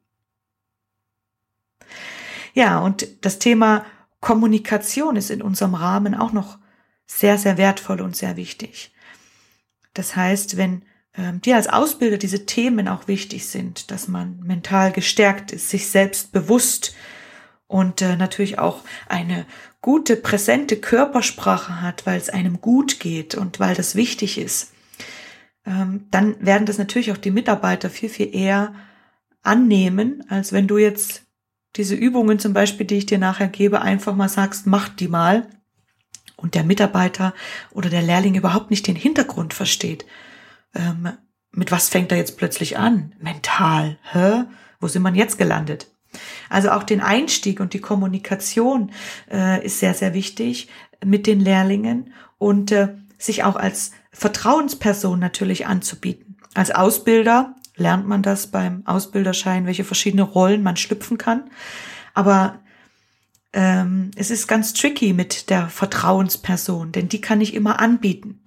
Ja, 2.56 2.80
und 2.80 3.08
das 3.22 3.38
Thema 3.38 3.86
Kommunikation 4.22 5.18
ist 5.18 5.30
in 5.30 5.44
unserem 5.44 5.76
Rahmen 5.76 6.16
auch 6.16 6.32
noch 6.32 6.58
sehr, 7.06 7.38
sehr 7.38 7.58
wertvoll 7.58 8.02
und 8.02 8.16
sehr 8.16 8.38
wichtig. 8.38 8.92
Das 9.94 10.16
heißt, 10.16 10.58
wenn 10.58 10.82
ähm, 11.18 11.42
dir 11.42 11.58
als 11.58 11.68
Ausbilder 11.68 12.18
diese 12.18 12.46
Themen 12.46 12.88
auch 12.88 13.08
wichtig 13.08 13.46
sind, 13.48 13.92
dass 13.92 14.08
man 14.08 14.40
mental 14.42 14.92
gestärkt 14.92 15.52
ist, 15.52 15.70
sich 15.70 15.90
selbst 15.90 16.32
bewusst 16.32 16.96
und 17.68 18.02
äh, 18.02 18.16
natürlich 18.16 18.58
auch 18.58 18.84
eine 19.08 19.46
gute, 19.82 20.16
präsente 20.16 20.78
Körpersprache 20.78 21.82
hat, 21.82 22.06
weil 22.06 22.18
es 22.18 22.30
einem 22.30 22.62
gut 22.62 23.00
geht 23.02 23.36
und 23.36 23.60
weil 23.60 23.76
das 23.76 23.96
wichtig 23.96 24.38
ist, 24.38 24.72
ähm, 25.66 26.08
dann 26.10 26.36
werden 26.44 26.66
das 26.66 26.78
natürlich 26.78 27.12
auch 27.12 27.18
die 27.18 27.32
Mitarbeiter 27.32 27.90
viel, 27.90 28.10
viel 28.10 28.34
eher 28.34 28.74
annehmen, 29.44 30.24
als 30.30 30.54
wenn 30.54 30.68
du 30.68 30.78
jetzt 30.78 31.25
diese 31.76 31.96
Übungen 31.96 32.40
zum 32.40 32.54
Beispiel, 32.54 32.86
die 32.86 32.98
ich 32.98 33.06
dir 33.06 33.18
nachher 33.18 33.48
gebe, 33.48 33.82
einfach 33.82 34.16
mal 34.16 34.30
sagst, 34.30 34.66
mach 34.66 34.90
die 34.90 35.08
mal 35.08 35.48
und 36.38 36.56
der 36.56 36.64
Mitarbeiter 36.64 37.34
oder 37.72 37.90
der 37.90 38.02
Lehrling 38.02 38.36
überhaupt 38.36 38.72
nicht 38.72 38.88
den 38.88 38.96
Hintergrund 38.96 39.54
versteht. 39.54 40.06
Ähm, 40.74 41.10
mit 41.52 41.72
was 41.72 41.90
fängt 41.90 42.12
er 42.12 42.18
jetzt 42.18 42.38
plötzlich 42.38 42.78
an? 42.78 43.14
Mental. 43.20 43.98
Hä? 44.12 44.44
Wo 44.80 44.88
sind 44.88 45.02
man 45.02 45.16
jetzt 45.16 45.38
gelandet? 45.38 45.88
Also 46.50 46.72
auch 46.72 46.84
den 46.84 47.02
Einstieg 47.02 47.60
und 47.60 47.74
die 47.74 47.80
Kommunikation 47.80 48.92
äh, 49.32 49.66
ist 49.66 49.80
sehr, 49.80 49.94
sehr 49.94 50.14
wichtig 50.14 50.70
mit 51.04 51.28
den 51.28 51.40
Lehrlingen 51.40 52.14
und 52.38 52.72
äh, 52.72 52.96
sich 53.18 53.44
auch 53.44 53.56
als 53.56 53.92
Vertrauensperson 54.12 55.20
natürlich 55.20 55.68
anzubieten. 55.68 56.38
Als 56.54 56.72
Ausbilder 56.72 57.56
lernt 57.76 58.08
man 58.08 58.22
das 58.22 58.48
beim 58.48 58.86
Ausbilderschein, 58.86 59.66
welche 59.66 59.84
verschiedene 59.84 60.24
Rollen 60.24 60.64
man 60.64 60.78
schlüpfen 60.78 61.18
kann. 61.18 61.50
Aber 62.14 62.60
ähm, 63.54 64.12
es 64.16 64.32
ist 64.32 64.48
ganz 64.48 64.74
tricky 64.74 65.14
mit 65.14 65.50
der 65.50 65.70
Vertrauensperson, 65.70 66.92
denn 66.92 67.10
die 67.10 67.22
kann 67.22 67.42
ich 67.42 67.54
immer 67.54 67.80
anbieten. 67.80 68.44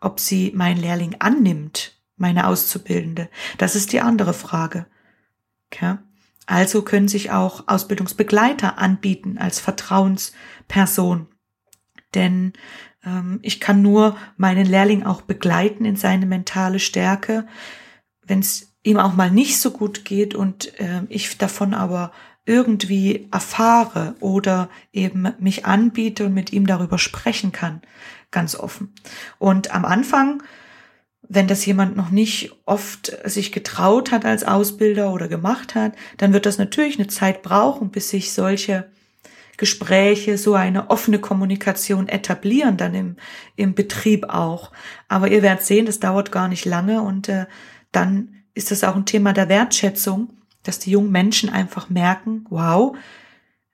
Ob 0.00 0.20
sie 0.20 0.52
mein 0.54 0.76
Lehrling 0.76 1.16
annimmt, 1.18 1.98
meine 2.16 2.46
Auszubildende, 2.46 3.28
das 3.58 3.74
ist 3.74 3.92
die 3.92 4.00
andere 4.00 4.34
Frage. 4.34 4.86
Okay? 5.72 5.96
Also 6.46 6.82
können 6.82 7.08
sich 7.08 7.30
auch 7.30 7.68
Ausbildungsbegleiter 7.68 8.78
anbieten 8.78 9.38
als 9.38 9.60
Vertrauensperson. 9.60 11.28
Denn 12.14 12.52
ähm, 13.04 13.38
ich 13.42 13.60
kann 13.60 13.82
nur 13.82 14.16
meinen 14.36 14.66
Lehrling 14.66 15.04
auch 15.04 15.22
begleiten 15.22 15.84
in 15.84 15.96
seine 15.96 16.26
mentale 16.26 16.80
Stärke, 16.80 17.46
wenn 18.26 18.40
es 18.40 18.74
ihm 18.82 18.98
auch 18.98 19.14
mal 19.14 19.30
nicht 19.30 19.58
so 19.58 19.70
gut 19.70 20.04
geht 20.04 20.34
und 20.34 20.78
äh, 20.78 21.02
ich 21.08 21.38
davon 21.38 21.74
aber 21.74 22.12
irgendwie 22.46 23.28
erfahre 23.32 24.14
oder 24.20 24.68
eben 24.92 25.32
mich 25.38 25.64
anbiete 25.64 26.26
und 26.26 26.34
mit 26.34 26.52
ihm 26.52 26.66
darüber 26.66 26.98
sprechen 26.98 27.52
kann, 27.52 27.80
ganz 28.30 28.54
offen. 28.54 28.92
Und 29.38 29.74
am 29.74 29.86
Anfang, 29.86 30.42
wenn 31.26 31.48
das 31.48 31.64
jemand 31.64 31.96
noch 31.96 32.10
nicht 32.10 32.52
oft 32.66 33.16
sich 33.24 33.50
getraut 33.50 34.10
hat 34.10 34.26
als 34.26 34.44
Ausbilder 34.44 35.12
oder 35.12 35.28
gemacht 35.28 35.74
hat, 35.74 35.94
dann 36.18 36.34
wird 36.34 36.44
das 36.44 36.58
natürlich 36.58 36.98
eine 36.98 37.08
Zeit 37.08 37.42
brauchen, 37.42 37.90
bis 37.90 38.10
sich 38.10 38.32
solche 38.32 38.90
Gespräche, 39.56 40.36
so 40.36 40.54
eine 40.54 40.90
offene 40.90 41.20
Kommunikation 41.20 42.08
etablieren, 42.08 42.76
dann 42.76 42.94
im, 42.94 43.16
im 43.56 43.74
Betrieb 43.74 44.28
auch. 44.28 44.72
Aber 45.08 45.28
ihr 45.28 45.42
werdet 45.42 45.64
sehen, 45.64 45.86
das 45.86 46.00
dauert 46.00 46.32
gar 46.32 46.48
nicht 46.48 46.64
lange 46.64 47.00
und 47.02 47.28
äh, 47.28 47.46
dann 47.94 48.36
ist 48.54 48.70
das 48.70 48.84
auch 48.84 48.96
ein 48.96 49.06
Thema 49.06 49.32
der 49.32 49.48
Wertschätzung 49.48 50.34
dass 50.64 50.80
die 50.80 50.90
jungen 50.90 51.12
Menschen 51.12 51.50
einfach 51.50 51.88
merken, 51.88 52.46
wow, 52.50 52.96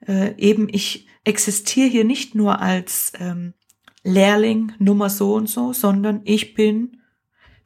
äh, 0.07 0.35
eben 0.37 0.69
ich 0.71 1.07
existiere 1.25 1.89
hier 1.89 2.05
nicht 2.05 2.35
nur 2.35 2.61
als 2.61 3.13
ähm, 3.19 3.55
Lehrling 4.03 4.73
Nummer 4.79 5.09
so 5.09 5.35
und 5.35 5.49
so, 5.49 5.73
sondern 5.73 6.21
ich 6.25 6.55
bin 6.55 7.01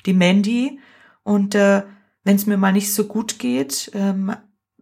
die 0.07 0.13
Mandy. 0.13 0.79
Und 1.23 1.55
äh, 1.55 1.83
wenn 2.23 2.37
es 2.37 2.47
mir 2.47 2.57
mal 2.57 2.73
nicht 2.73 2.93
so 2.93 3.05
gut 3.07 3.39
geht, 3.39 3.91
ähm, 3.95 4.35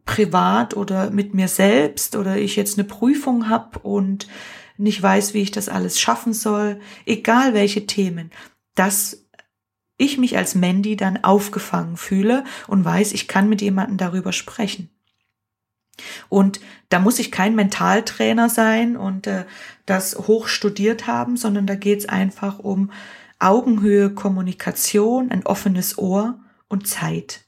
privat 0.05 0.77
oder 0.77 1.11
mit 1.11 1.35
mir 1.35 1.49
selbst 1.49 2.17
oder 2.17 2.37
ich 2.37 2.57
jetzt 2.57 2.79
eine 2.79 2.89
Prüfung 2.89 3.49
habe 3.49 3.79
und 3.79 4.27
nicht 4.77 5.01
weiß, 5.01 5.35
wie 5.35 5.43
ich 5.43 5.53
das 5.53 5.69
alles 5.69 6.01
schaffen 6.01 6.33
soll, 6.33 6.81
egal 7.07 7.55
welche 7.55 7.87
Themen, 7.87 8.31
das 8.75 9.29
ich 10.03 10.19
mich 10.19 10.37
als 10.37 10.55
Mandy 10.55 10.97
dann 10.97 11.23
aufgefangen 11.25 11.97
fühle 11.97 12.45
und 12.67 12.85
weiß, 12.85 13.13
ich 13.13 13.29
kann 13.29 13.49
mit 13.49 13.63
jemandem 13.63 13.97
darüber 13.97 14.33
sprechen. 14.33 14.91
Und 16.29 16.61
da 16.89 16.99
muss 16.99 17.19
ich 17.19 17.31
kein 17.31 17.55
Mentaltrainer 17.55 18.49
sein 18.49 18.97
und 18.97 19.27
äh, 19.27 19.45
das 19.87 20.17
hoch 20.17 20.49
studiert 20.49 21.07
haben, 21.07 21.37
sondern 21.37 21.67
da 21.67 21.75
geht 21.75 22.01
es 22.01 22.09
einfach 22.09 22.59
um 22.59 22.91
Augenhöhe, 23.39 24.11
Kommunikation, 24.11 25.31
ein 25.31 25.45
offenes 25.45 25.99
Ohr 25.99 26.41
und 26.69 26.87
Zeit. 26.87 27.45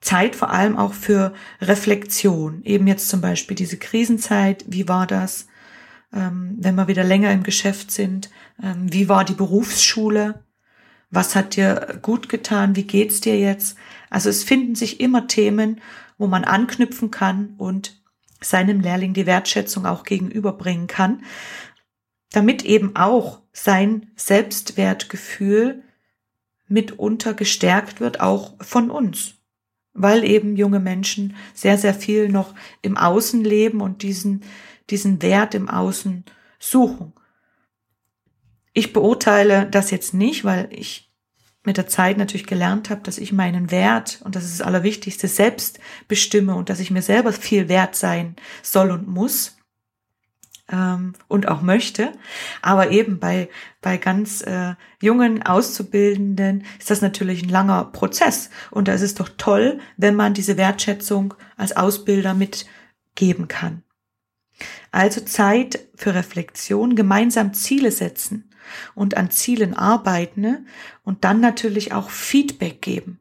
Zeit 0.00 0.36
vor 0.36 0.50
allem 0.50 0.76
auch 0.76 0.94
für 0.94 1.34
Reflexion. 1.60 2.62
Eben 2.62 2.86
jetzt 2.86 3.08
zum 3.08 3.20
Beispiel 3.20 3.56
diese 3.56 3.76
Krisenzeit. 3.76 4.64
Wie 4.66 4.88
war 4.88 5.06
das, 5.06 5.46
ähm, 6.12 6.56
wenn 6.58 6.74
wir 6.74 6.88
wieder 6.88 7.04
länger 7.04 7.32
im 7.32 7.42
Geschäft 7.42 7.90
sind? 7.90 8.30
Ähm, 8.62 8.92
wie 8.92 9.08
war 9.08 9.24
die 9.24 9.34
Berufsschule? 9.34 10.44
Was 11.10 11.34
hat 11.34 11.56
dir 11.56 11.98
gut 12.02 12.28
getan? 12.28 12.76
Wie 12.76 12.84
geht's 12.84 13.20
dir 13.20 13.38
jetzt? 13.38 13.76
Also 14.10 14.28
es 14.28 14.44
finden 14.44 14.74
sich 14.74 15.00
immer 15.00 15.26
Themen, 15.26 15.80
wo 16.18 16.26
man 16.26 16.44
anknüpfen 16.44 17.10
kann 17.10 17.54
und 17.58 18.00
seinem 18.40 18.80
Lehrling 18.80 19.12
die 19.12 19.26
Wertschätzung 19.26 19.86
auch 19.86 20.04
gegenüberbringen 20.04 20.86
kann, 20.86 21.22
damit 22.30 22.64
eben 22.64 22.96
auch 22.96 23.42
sein 23.52 24.10
Selbstwertgefühl 24.16 25.82
mitunter 26.68 27.34
gestärkt 27.34 28.00
wird, 28.00 28.20
auch 28.20 28.54
von 28.62 28.90
uns. 28.90 29.34
Weil 29.92 30.24
eben 30.24 30.56
junge 30.56 30.78
Menschen 30.78 31.34
sehr, 31.52 31.76
sehr 31.76 31.94
viel 31.94 32.28
noch 32.28 32.54
im 32.80 32.96
Außen 32.96 33.42
leben 33.42 33.80
und 33.80 34.02
diesen, 34.02 34.44
diesen 34.88 35.20
Wert 35.20 35.54
im 35.54 35.68
Außen 35.68 36.24
suchen. 36.60 37.12
Ich 38.72 38.92
beurteile 38.92 39.66
das 39.66 39.90
jetzt 39.90 40.14
nicht, 40.14 40.44
weil 40.44 40.68
ich 40.70 41.10
mit 41.64 41.76
der 41.76 41.86
Zeit 41.86 42.16
natürlich 42.16 42.46
gelernt 42.46 42.88
habe, 42.88 43.02
dass 43.02 43.18
ich 43.18 43.32
meinen 43.32 43.70
Wert, 43.70 44.20
und 44.24 44.34
das 44.34 44.44
ist 44.44 44.60
das 44.60 44.66
Allerwichtigste, 44.66 45.28
selbst 45.28 45.78
bestimme 46.08 46.54
und 46.54 46.70
dass 46.70 46.80
ich 46.80 46.90
mir 46.90 47.02
selber 47.02 47.32
viel 47.32 47.68
wert 47.68 47.94
sein 47.96 48.36
soll 48.62 48.90
und 48.90 49.06
muss 49.06 49.58
ähm, 50.70 51.12
und 51.28 51.48
auch 51.48 51.60
möchte. 51.60 52.12
Aber 52.62 52.90
eben 52.90 53.18
bei, 53.18 53.50
bei 53.82 53.98
ganz 53.98 54.40
äh, 54.42 54.74
jungen 55.02 55.42
Auszubildenden 55.42 56.64
ist 56.78 56.90
das 56.90 57.02
natürlich 57.02 57.42
ein 57.42 57.50
langer 57.50 57.84
Prozess. 57.86 58.48
Und 58.70 58.88
da 58.88 58.94
ist 58.94 59.02
es 59.02 59.14
doch 59.14 59.28
toll, 59.36 59.80
wenn 59.98 60.16
man 60.16 60.32
diese 60.32 60.56
Wertschätzung 60.56 61.34
als 61.58 61.76
Ausbilder 61.76 62.32
mitgeben 62.32 63.48
kann. 63.48 63.82
Also 64.92 65.20
Zeit 65.22 65.88
für 65.94 66.14
Reflexion, 66.14 66.96
gemeinsam 66.96 67.52
Ziele 67.52 67.90
setzen 67.90 68.49
und 68.94 69.16
an 69.16 69.30
Zielen 69.30 69.74
arbeiten 69.74 70.40
ne? 70.40 70.64
und 71.04 71.24
dann 71.24 71.40
natürlich 71.40 71.92
auch 71.92 72.10
Feedback 72.10 72.82
geben. 72.82 73.20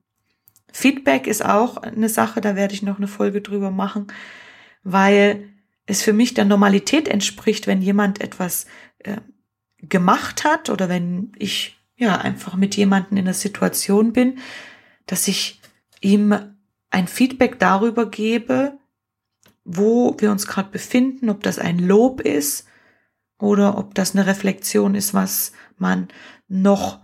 Feedback 0.72 1.28
ist 1.28 1.44
auch 1.44 1.78
eine 1.78 2.10
Sache, 2.10 2.42
da 2.42 2.56
werde 2.56 2.74
ich 2.74 2.84
noch 2.84 2.98
eine 2.98 3.08
Folge 3.08 3.42
drüber 3.42 3.72
machen, 3.72 4.08
weil 4.84 5.50
es 5.86 6.04
für 6.04 6.14
mich 6.14 6.34
der 6.34 6.46
Normalität 6.46 7.08
entspricht, 7.08 7.66
wenn 7.66 7.82
jemand 7.82 8.22
etwas 8.22 8.68
äh, 9.00 9.18
gemacht 9.80 10.44
hat 10.44 10.70
oder 10.70 10.90
wenn 10.90 11.32
ich 11.38 11.78
ja 11.98 12.18
einfach 12.18 12.56
mit 12.56 12.76
jemandem 12.76 13.18
in 13.18 13.26
einer 13.26 13.34
Situation 13.34 14.14
bin, 14.14 14.40
dass 15.06 15.28
ich 15.28 15.60
ihm 16.02 16.36
ein 16.92 17.08
Feedback 17.08 17.60
darüber 17.60 18.10
gebe, 18.10 18.78
wo 19.66 20.16
wir 20.20 20.32
uns 20.32 20.48
gerade 20.48 20.70
befinden, 20.70 21.30
ob 21.30 21.44
das 21.44 21.60
ein 21.60 21.80
Lob 21.80 22.22
ist 22.22 22.69
oder 23.39 23.78
ob 23.78 23.95
das 23.95 24.13
eine 24.13 24.28
Reflexion 24.28 24.95
ist, 24.95 25.13
was 25.13 25.54
man 25.78 26.10
noch 26.47 26.99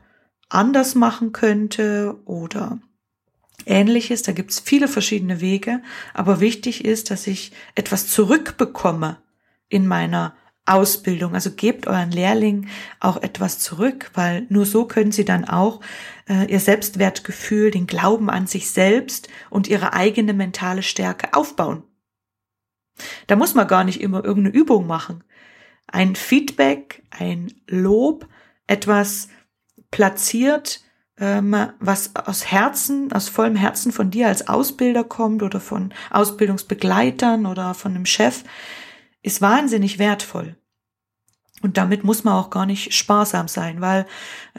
anders 0.49 0.95
machen 0.95 1.31
könnte 1.31 2.17
oder 2.25 2.79
ähnliches. 3.65 4.21
Da 4.21 4.31
gibt's 4.31 4.59
viele 4.59 4.87
verschiedene 4.87 5.41
Wege, 5.41 5.81
aber 6.13 6.39
wichtig 6.39 6.85
ist, 6.85 7.09
dass 7.09 7.25
ich 7.27 7.51
etwas 7.73 8.07
zurückbekomme 8.07 9.17
in 9.69 9.87
meiner 9.87 10.35
Ausbildung. 10.65 11.35
Also 11.35 11.51
gebt 11.51 11.87
euren 11.87 12.11
Lehrling 12.11 12.67
auch 12.99 13.17
etwas 13.17 13.59
zurück, 13.59 14.11
weil 14.13 14.45
nur 14.49 14.65
so 14.65 14.85
können 14.85 15.11
sie 15.11 15.25
dann 15.25 15.45
auch 15.45 15.79
äh, 16.27 16.51
ihr 16.51 16.59
Selbstwertgefühl, 16.59 17.71
den 17.71 17.87
Glauben 17.87 18.29
an 18.29 18.47
sich 18.47 18.69
selbst 18.71 19.29
und 19.49 19.67
ihre 19.67 19.93
eigene 19.93 20.33
mentale 20.33 20.83
Stärke 20.83 21.33
aufbauen. 21.33 21.83
Da 23.27 23.35
muss 23.35 23.53
man 23.53 23.67
gar 23.67 23.83
nicht 23.83 24.01
immer 24.01 24.23
irgendeine 24.23 24.55
Übung 24.55 24.87
machen. 24.87 25.23
Ein 25.95 26.17
Feedback, 26.17 27.03
ein 27.09 27.53
Lob, 27.67 28.27
etwas 28.67 29.29
platziert, 29.91 30.81
ähm, 31.17 31.55
was 31.79 32.13
aus 32.17 32.51
Herzen, 32.51 33.13
aus 33.13 33.29
vollem 33.29 33.55
Herzen 33.55 33.93
von 33.93 34.11
dir 34.11 34.27
als 34.27 34.49
Ausbilder 34.49 35.05
kommt 35.05 35.41
oder 35.41 35.61
von 35.61 35.93
Ausbildungsbegleitern 36.09 37.45
oder 37.45 37.73
von 37.75 37.95
einem 37.95 38.05
Chef, 38.05 38.43
ist 39.21 39.39
wahnsinnig 39.39 39.97
wertvoll. 39.97 40.57
Und 41.61 41.77
damit 41.77 42.03
muss 42.03 42.25
man 42.25 42.33
auch 42.33 42.49
gar 42.49 42.65
nicht 42.65 42.93
sparsam 42.93 43.47
sein, 43.47 43.79
weil 43.79 44.05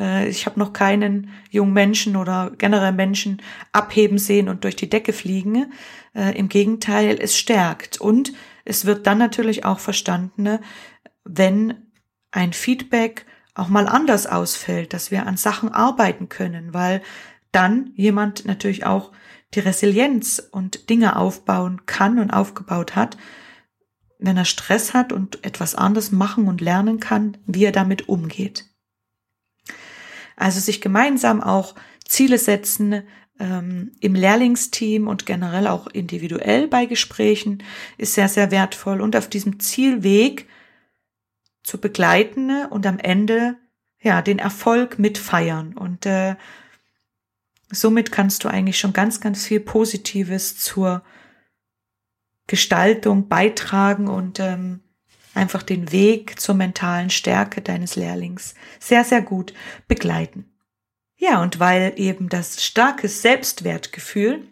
äh, 0.01 0.27
ich 0.31 0.47
habe 0.47 0.59
noch 0.59 0.73
keinen 0.73 1.29
jungen 1.51 1.75
Menschen 1.75 2.17
oder 2.17 2.51
generell 2.57 2.93
Menschen 2.93 3.43
abheben 3.73 4.17
sehen 4.17 4.49
und 4.49 4.65
durch 4.65 4.77
die 4.77 4.89
Decke 4.89 5.13
fliegen. 5.13 5.71
Äh, 6.15 6.35
Im 6.39 6.49
Gegenteil, 6.49 7.19
es 7.21 7.37
stärkt. 7.37 8.01
Und 8.01 8.33
es 8.65 8.87
wird 8.87 9.07
dann 9.07 9.19
natürlich 9.19 9.67
auch 9.67 9.81
verstanden, 9.81 10.61
wenn 11.27 11.75
ein 12.31 12.53
Feedback 12.53 13.27
auch 13.55 13.69
mal 13.69 13.89
anders 13.89 14.27
ausfällt, 14.27 14.93
dass 14.93 15.11
wir 15.11 15.27
an 15.27 15.37
Sachen 15.37 15.73
arbeiten 15.73 16.29
können, 16.29 16.75
weil 16.75 17.03
dann 17.53 17.93
jemand 17.95 18.45
natürlich 18.45 18.85
auch 18.85 19.13
die 19.55 19.61
Resilienz 19.61 20.47
und 20.51 20.91
Dinge 20.91 21.17
aufbauen 21.17 21.87
kann 21.87 22.19
und 22.19 22.31
aufgebaut 22.31 22.95
hat, 22.95 23.17
wenn 24.19 24.37
er 24.37 24.45
Stress 24.45 24.95
hat 24.95 25.13
und 25.13 25.45
etwas 25.45 25.75
anderes 25.75 26.13
machen 26.13 26.49
und 26.49 26.61
lernen 26.61 27.01
kann, 27.01 27.39
wie 27.47 27.65
er 27.65 27.73
damit 27.73 28.09
umgeht. 28.09 28.67
Also 30.37 30.61
sich 30.61 30.81
gemeinsam 30.81 31.43
auch 31.43 31.75
Ziele 32.05 32.39
setzen 32.39 33.03
ähm, 33.39 33.93
im 34.01 34.15
Lehrlingsteam 34.15 35.09
und 35.09 35.27
generell 35.27 35.67
auch 35.67 35.87
individuell 35.87 36.69
bei 36.69 36.87
Gesprächen 36.87 37.63
ist 37.99 38.15
sehr, 38.15 38.29
sehr 38.29 38.51
wertvoll 38.51 39.01
und 39.01 39.17
auf 39.17 39.29
diesem 39.29 39.61
Zielweg 39.61 40.47
zu 41.67 41.79
begleiten 41.79 42.67
und 42.67 42.87
am 42.87 42.99
Ende 42.99 43.57
ja 44.01 44.23
den 44.23 44.39
Erfolg 44.39 44.99
mitfeiern 44.99 45.77
und 45.77 46.07
äh, 46.07 46.37
somit 47.71 48.13
kannst 48.13 48.45
du 48.45 48.49
eigentlich 48.49 48.79
schon 48.79 48.93
ganz, 48.93 49.21
ganz 49.21 49.45
viel 49.47 49.61
Positives 49.61 50.57
zur 50.57 51.03
Gestaltung 52.47 53.29
beitragen 53.29 54.07
und 54.07 54.39
ähm, 54.39 54.81
einfach 55.35 55.63
den 55.63 55.91
Weg 55.91 56.39
zur 56.41 56.55
mentalen 56.55 57.11
Stärke 57.11 57.61
deines 57.61 57.97
Lehrlings 57.97 58.55
sehr, 58.79 59.05
sehr 59.05 59.21
gut 59.21 59.53
begleiten. 59.89 60.53
Ja, 61.17 61.43
und 61.43 61.59
weil 61.59 61.95
eben 61.97 62.29
das 62.29 62.65
starke 62.65 63.09
Selbstwertgefühl 63.09 64.47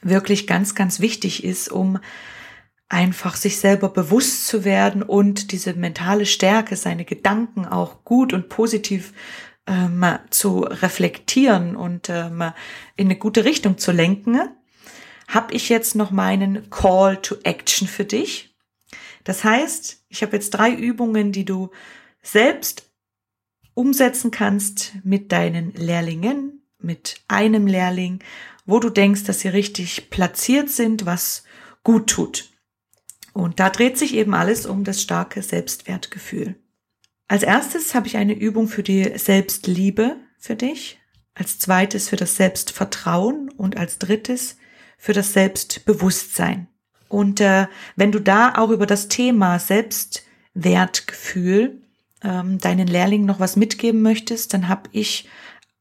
wirklich 0.00 0.46
ganz, 0.46 0.74
ganz 0.74 1.00
wichtig 1.00 1.44
ist, 1.44 1.70
um 1.70 1.98
einfach 2.94 3.34
sich 3.34 3.58
selber 3.58 3.88
bewusst 3.88 4.46
zu 4.46 4.64
werden 4.64 5.02
und 5.02 5.50
diese 5.50 5.74
mentale 5.74 6.26
Stärke, 6.26 6.76
seine 6.76 7.04
Gedanken 7.04 7.66
auch 7.66 8.04
gut 8.04 8.32
und 8.32 8.48
positiv 8.48 9.12
ähm, 9.66 10.04
zu 10.30 10.60
reflektieren 10.60 11.74
und 11.74 12.08
ähm, 12.08 12.52
in 12.94 13.08
eine 13.08 13.16
gute 13.16 13.44
Richtung 13.44 13.78
zu 13.78 13.90
lenken, 13.90 14.38
habe 15.26 15.54
ich 15.54 15.68
jetzt 15.70 15.96
noch 15.96 16.12
meinen 16.12 16.70
Call 16.70 17.20
to 17.20 17.34
Action 17.42 17.88
für 17.88 18.04
dich. 18.04 18.54
Das 19.24 19.42
heißt, 19.42 20.04
ich 20.08 20.22
habe 20.22 20.36
jetzt 20.36 20.50
drei 20.50 20.70
Übungen, 20.70 21.32
die 21.32 21.44
du 21.44 21.70
selbst 22.22 22.88
umsetzen 23.74 24.30
kannst 24.30 24.92
mit 25.02 25.32
deinen 25.32 25.72
Lehrlingen, 25.74 26.62
mit 26.78 27.16
einem 27.26 27.66
Lehrling, 27.66 28.20
wo 28.66 28.78
du 28.78 28.88
denkst, 28.88 29.24
dass 29.24 29.40
sie 29.40 29.48
richtig 29.48 30.10
platziert 30.10 30.70
sind, 30.70 31.06
was 31.06 31.42
gut 31.82 32.08
tut. 32.08 32.53
Und 33.34 33.60
da 33.60 33.68
dreht 33.68 33.98
sich 33.98 34.14
eben 34.14 34.32
alles 34.32 34.64
um 34.64 34.84
das 34.84 35.02
starke 35.02 35.42
Selbstwertgefühl. 35.42 36.54
Als 37.28 37.42
erstes 37.42 37.94
habe 37.94 38.06
ich 38.06 38.16
eine 38.16 38.32
Übung 38.32 38.68
für 38.68 38.84
die 38.84 39.18
Selbstliebe 39.18 40.16
für 40.38 40.56
dich, 40.56 40.98
als 41.34 41.58
zweites 41.58 42.08
für 42.08 42.16
das 42.16 42.36
Selbstvertrauen 42.36 43.50
und 43.50 43.76
als 43.76 43.98
drittes 43.98 44.56
für 44.96 45.12
das 45.12 45.32
Selbstbewusstsein. 45.32 46.68
Und 47.08 47.40
äh, 47.40 47.66
wenn 47.96 48.12
du 48.12 48.20
da 48.20 48.54
auch 48.56 48.70
über 48.70 48.86
das 48.86 49.08
Thema 49.08 49.58
Selbstwertgefühl 49.58 51.82
ähm, 52.22 52.58
deinen 52.58 52.86
Lehrlingen 52.86 53.26
noch 53.26 53.40
was 53.40 53.56
mitgeben 53.56 54.00
möchtest, 54.00 54.54
dann 54.54 54.68
habe 54.68 54.88
ich 54.92 55.28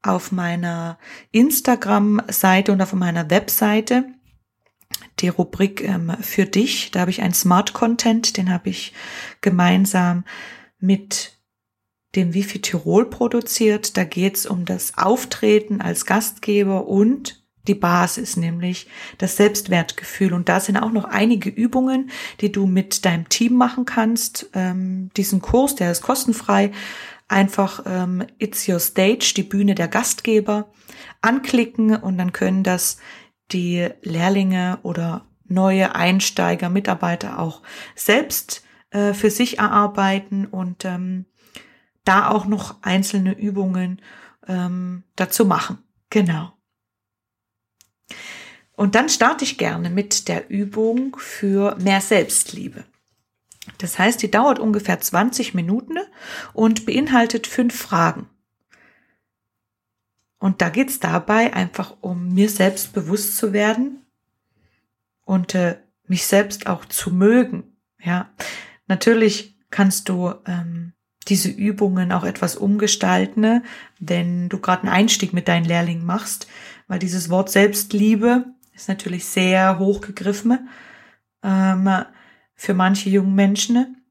auf 0.01 0.31
meiner 0.31 0.97
Instagram-Seite 1.31 2.71
und 2.71 2.81
auf 2.81 2.93
meiner 2.93 3.29
Webseite 3.29 4.05
die 5.23 5.29
Rubrik 5.29 5.83
ähm, 5.83 6.15
für 6.21 6.45
dich. 6.45 6.91
Da 6.91 6.99
habe 6.99 7.11
ich 7.11 7.21
einen 7.21 7.33
Smart 7.33 7.73
Content, 7.73 8.37
den 8.37 8.51
habe 8.51 8.69
ich 8.69 8.93
gemeinsam 9.41 10.25
mit 10.79 11.39
dem 12.15 12.33
Wifi 12.33 12.61
Tirol 12.61 13.09
produziert. 13.09 13.97
Da 13.97 14.03
geht 14.03 14.35
es 14.35 14.45
um 14.45 14.65
das 14.65 14.97
Auftreten 14.97 15.81
als 15.81 16.05
Gastgeber 16.05 16.87
und 16.87 17.43
die 17.67 17.75
Basis, 17.75 18.35
nämlich 18.35 18.87
das 19.17 19.37
Selbstwertgefühl. 19.37 20.33
Und 20.33 20.49
da 20.49 20.59
sind 20.59 20.77
auch 20.77 20.91
noch 20.91 21.05
einige 21.05 21.49
Übungen, 21.49 22.11
die 22.41 22.51
du 22.51 22.65
mit 22.67 23.05
deinem 23.05 23.29
Team 23.29 23.55
machen 23.55 23.85
kannst. 23.85 24.49
Ähm, 24.53 25.09
diesen 25.15 25.41
Kurs, 25.41 25.75
der 25.75 25.91
ist 25.91 26.01
kostenfrei. 26.01 26.71
Einfach 27.29 27.83
ähm, 27.87 28.25
It's 28.37 28.67
Your 28.67 28.79
Stage, 28.79 29.33
die 29.35 29.43
Bühne 29.43 29.75
der 29.75 29.87
Gastgeber, 29.87 30.71
anklicken 31.21 31.95
und 31.95 32.17
dann 32.17 32.33
können 32.33 32.63
das 32.63 32.97
die 33.51 33.89
Lehrlinge 34.01 34.79
oder 34.83 35.25
neue 35.45 35.95
Einsteiger, 35.95 36.69
Mitarbeiter 36.69 37.39
auch 37.39 37.61
selbst 37.95 38.63
äh, 38.91 39.13
für 39.13 39.29
sich 39.29 39.59
erarbeiten 39.59 40.45
und 40.45 40.85
ähm, 40.85 41.25
da 42.05 42.29
auch 42.29 42.45
noch 42.45 42.81
einzelne 42.81 43.37
Übungen 43.37 44.01
ähm, 44.47 45.03
dazu 45.15 45.45
machen. 45.45 45.79
Genau. 46.09 46.53
Und 48.75 48.95
dann 48.95 49.09
starte 49.09 49.45
ich 49.45 49.57
gerne 49.57 49.89
mit 49.89 50.27
der 50.27 50.49
Übung 50.49 51.15
für 51.17 51.75
mehr 51.77 52.01
Selbstliebe. 52.01 52.85
Das 53.77 53.97
heißt, 53.97 54.21
die 54.21 54.31
dauert 54.31 54.59
ungefähr 54.59 54.99
20 54.99 55.53
Minuten 55.53 55.97
und 56.53 56.85
beinhaltet 56.85 57.47
fünf 57.47 57.75
Fragen. 57.75 58.29
Und 60.43 60.61
da 60.61 60.67
geht 60.67 60.89
es 60.89 60.99
dabei 60.99 61.53
einfach 61.53 61.95
um 62.01 62.33
mir 62.33 62.49
selbst 62.49 62.91
bewusst 62.91 63.37
zu 63.37 63.53
werden 63.53 64.01
und 65.23 65.55
äh, 65.55 65.77
mich 66.05 66.25
selbst 66.25 66.67
auch 66.67 66.83
zu 66.83 67.13
mögen. 67.13 67.77
Ja, 68.03 68.29
natürlich 68.85 69.57
kannst 69.69 70.09
du 70.09 70.33
ähm, 70.45 70.91
diese 71.29 71.47
Übungen 71.47 72.11
auch 72.11 72.25
etwas 72.25 72.57
umgestalten, 72.57 73.39
ne? 73.39 73.63
wenn 74.01 74.49
du 74.49 74.59
gerade 74.59 74.81
einen 74.83 74.91
Einstieg 74.91 75.31
mit 75.31 75.47
deinen 75.47 75.63
Lehrlingen 75.63 76.05
machst, 76.05 76.47
weil 76.89 76.99
dieses 76.99 77.29
Wort 77.29 77.49
Selbstliebe 77.49 78.43
ist 78.75 78.89
natürlich 78.89 79.23
sehr 79.23 79.79
hochgegriffen 79.79 80.67
ähm, 81.41 81.89
für 82.53 82.73
manche 82.73 83.09
jungen 83.09 83.33
Menschen. 83.33 84.03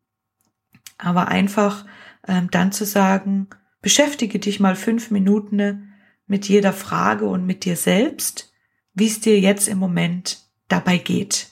Aber 0.97 1.29
einfach 1.29 1.85
ähm, 2.27 2.51
dann 2.51 2.73
zu 2.73 2.87
sagen, 2.87 3.49
beschäftige 3.83 4.39
dich 4.39 4.61
mal 4.61 4.77
fünf 4.77 5.11
Minuten 5.11 5.91
mit 6.27 6.49
jeder 6.49 6.73
Frage 6.73 7.27
und 7.27 7.47
mit 7.47 7.65
dir 7.65 7.77
selbst, 7.77 8.53
wie 8.95 9.07
es 9.07 9.21
dir 9.21 9.39
jetzt 9.41 9.69
im 9.69 9.79
Moment 9.79 10.47
dabei 10.69 10.99
geht. 10.99 11.51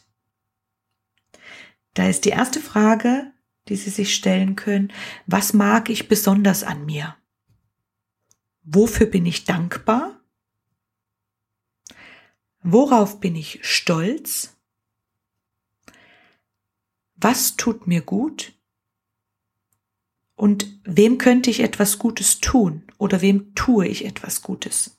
Da 1.94 2.08
ist 2.08 2.24
die 2.24 2.30
erste 2.30 2.60
Frage, 2.60 3.32
die 3.68 3.76
Sie 3.76 3.90
sich 3.90 4.14
stellen 4.14 4.56
können, 4.56 4.92
was 5.26 5.52
mag 5.52 5.90
ich 5.90 6.08
besonders 6.08 6.62
an 6.62 6.86
mir? 6.86 7.16
Wofür 8.62 9.06
bin 9.06 9.26
ich 9.26 9.44
dankbar? 9.44 10.20
Worauf 12.62 13.20
bin 13.20 13.36
ich 13.36 13.60
stolz? 13.62 14.56
Was 17.16 17.56
tut 17.56 17.86
mir 17.86 18.02
gut? 18.02 18.52
Und 20.36 20.80
wem 20.84 21.18
könnte 21.18 21.50
ich 21.50 21.60
etwas 21.60 21.98
Gutes 21.98 22.40
tun 22.40 22.89
oder 23.00 23.22
wem 23.22 23.54
tue 23.54 23.88
ich 23.88 24.04
etwas 24.04 24.42
Gutes? 24.42 24.98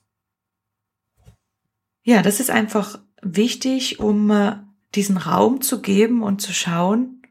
Ja, 2.02 2.20
das 2.20 2.40
ist 2.40 2.50
einfach 2.50 2.98
wichtig, 3.22 4.00
um 4.00 4.30
äh, 4.30 4.56
diesen 4.94 5.16
Raum 5.16 5.60
zu 5.60 5.80
geben 5.80 6.22
und 6.22 6.42
zu 6.42 6.52
schauen, 6.52 7.22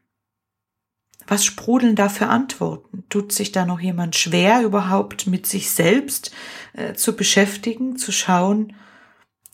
Was 1.28 1.44
sprudeln 1.44 1.94
da 1.94 2.08
für 2.08 2.26
Antworten? 2.26 3.04
Tut 3.08 3.32
sich 3.32 3.52
da 3.52 3.64
noch 3.64 3.80
jemand 3.80 4.16
schwer, 4.16 4.62
überhaupt 4.62 5.28
mit 5.28 5.46
sich 5.46 5.70
selbst 5.70 6.32
äh, 6.72 6.94
zu 6.94 7.14
beschäftigen, 7.14 7.96
zu 7.96 8.10
schauen, 8.10 8.74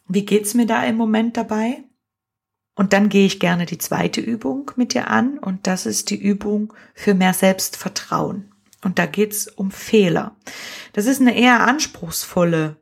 wie 0.07 0.25
geht's 0.25 0.55
mir 0.55 0.67
da 0.67 0.83
im 0.85 0.97
Moment 0.97 1.37
dabei? 1.37 1.85
Und 2.75 2.93
dann 2.93 3.09
gehe 3.11 3.27
ich 3.27 3.41
gerne 3.41 3.67
die 3.67 3.77
zweite 3.79 4.21
Übung 4.21 4.71
mit 4.77 4.95
dir 4.95 5.09
an 5.09 5.39
und 5.39 5.67
das 5.67 5.85
ist 5.85 6.11
die 6.11 6.21
Übung 6.21 6.73
für 6.95 7.13
mehr 7.13 7.35
Selbstvertrauen. 7.35 8.55
Und 8.89 8.99
da 8.99 9.05
geht's 9.05 9.49
um 9.49 9.71
Fehler. 9.71 10.35
Das 10.95 11.05
ist 11.05 11.21
eine 11.21 11.37
eher 11.37 11.61
anspruchsvolle 11.61 12.77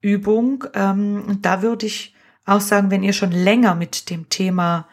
Übung. 0.00 0.64
Ähm, 0.74 1.38
da 1.40 1.62
würde 1.62 1.86
ich 1.86 2.16
auch 2.44 2.60
sagen, 2.60 2.90
wenn 2.90 3.04
ihr 3.04 3.12
schon 3.12 3.30
länger 3.30 3.76
mit 3.76 4.10
dem 4.10 4.28
Thema 4.28 4.88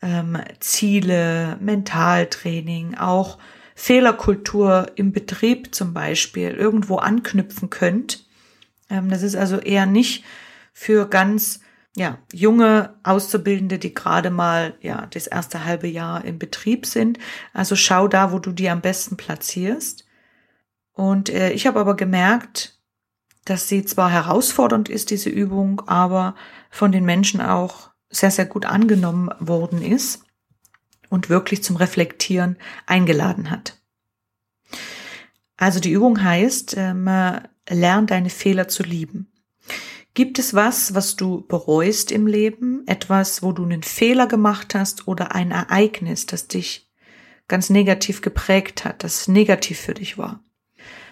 ähm, 0.00 0.38
Ziele, 0.60 1.56
Mentaltraining, 1.60 2.94
auch 2.94 3.38
Fehlerkultur 3.74 4.92
im 4.94 5.10
Betrieb 5.10 5.74
zum 5.74 5.92
Beispiel 5.92 6.50
irgendwo 6.50 6.98
anknüpfen 6.98 7.68
könnt. 7.68 8.28
Ähm, 8.88 9.08
das 9.08 9.24
ist 9.24 9.34
also 9.34 9.58
eher 9.58 9.86
nicht 9.86 10.22
für 10.72 11.08
ganz 11.08 11.58
ja, 11.96 12.18
junge 12.32 12.94
Auszubildende, 13.04 13.78
die 13.78 13.94
gerade 13.94 14.30
mal 14.30 14.74
ja 14.80 15.06
das 15.10 15.26
erste 15.26 15.64
halbe 15.64 15.86
Jahr 15.86 16.24
im 16.24 16.38
Betrieb 16.38 16.86
sind. 16.86 17.18
Also 17.52 17.76
schau 17.76 18.08
da, 18.08 18.32
wo 18.32 18.38
du 18.38 18.52
die 18.52 18.68
am 18.68 18.80
besten 18.80 19.16
platzierst. 19.16 20.04
Und 20.92 21.28
äh, 21.28 21.52
ich 21.52 21.66
habe 21.66 21.80
aber 21.80 21.96
gemerkt, 21.96 22.78
dass 23.44 23.68
sie 23.68 23.84
zwar 23.84 24.10
herausfordernd 24.10 24.88
ist, 24.88 25.10
diese 25.10 25.30
Übung, 25.30 25.82
aber 25.86 26.34
von 26.70 26.92
den 26.92 27.04
Menschen 27.04 27.40
auch 27.40 27.90
sehr, 28.10 28.30
sehr 28.30 28.46
gut 28.46 28.64
angenommen 28.64 29.28
worden 29.38 29.82
ist 29.82 30.24
und 31.10 31.28
wirklich 31.28 31.62
zum 31.62 31.76
Reflektieren 31.76 32.56
eingeladen 32.86 33.50
hat. 33.50 33.80
Also 35.56 35.78
die 35.78 35.92
Übung 35.92 36.22
heißt, 36.22 36.76
ähm, 36.76 37.08
lern 37.68 38.06
deine 38.06 38.30
Fehler 38.30 38.66
zu 38.68 38.82
lieben. 38.82 39.30
Gibt 40.14 40.38
es 40.38 40.54
was, 40.54 40.94
was 40.94 41.16
du 41.16 41.44
bereust 41.46 42.12
im 42.12 42.28
Leben? 42.28 42.86
Etwas, 42.86 43.42
wo 43.42 43.50
du 43.50 43.64
einen 43.64 43.82
Fehler 43.82 44.28
gemacht 44.28 44.74
hast 44.74 45.08
oder 45.08 45.34
ein 45.34 45.50
Ereignis, 45.50 46.26
das 46.26 46.46
dich 46.46 46.88
ganz 47.48 47.68
negativ 47.68 48.20
geprägt 48.22 48.84
hat, 48.84 49.02
das 49.02 49.26
negativ 49.26 49.80
für 49.80 49.94
dich 49.94 50.16
war? 50.16 50.40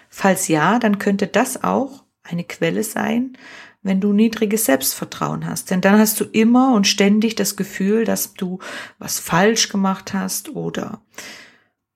Falls 0.09 0.47
ja, 0.47 0.79
dann 0.79 0.99
könnte 0.99 1.27
das 1.27 1.63
auch 1.63 2.05
eine 2.23 2.45
Quelle 2.45 2.83
sein, 2.83 3.37
wenn 3.81 3.99
du 3.99 4.13
niedriges 4.13 4.65
Selbstvertrauen 4.65 5.45
hast. 5.45 5.69
Denn 5.69 5.81
dann 5.81 5.99
hast 5.99 6.21
du 6.21 6.25
immer 6.25 6.73
und 6.73 6.87
ständig 6.87 7.35
das 7.35 7.57
Gefühl, 7.57 8.05
dass 8.05 8.33
du 8.33 8.59
was 8.99 9.19
falsch 9.19 9.67
gemacht 9.67 10.13
hast 10.13 10.49
oder 10.55 11.01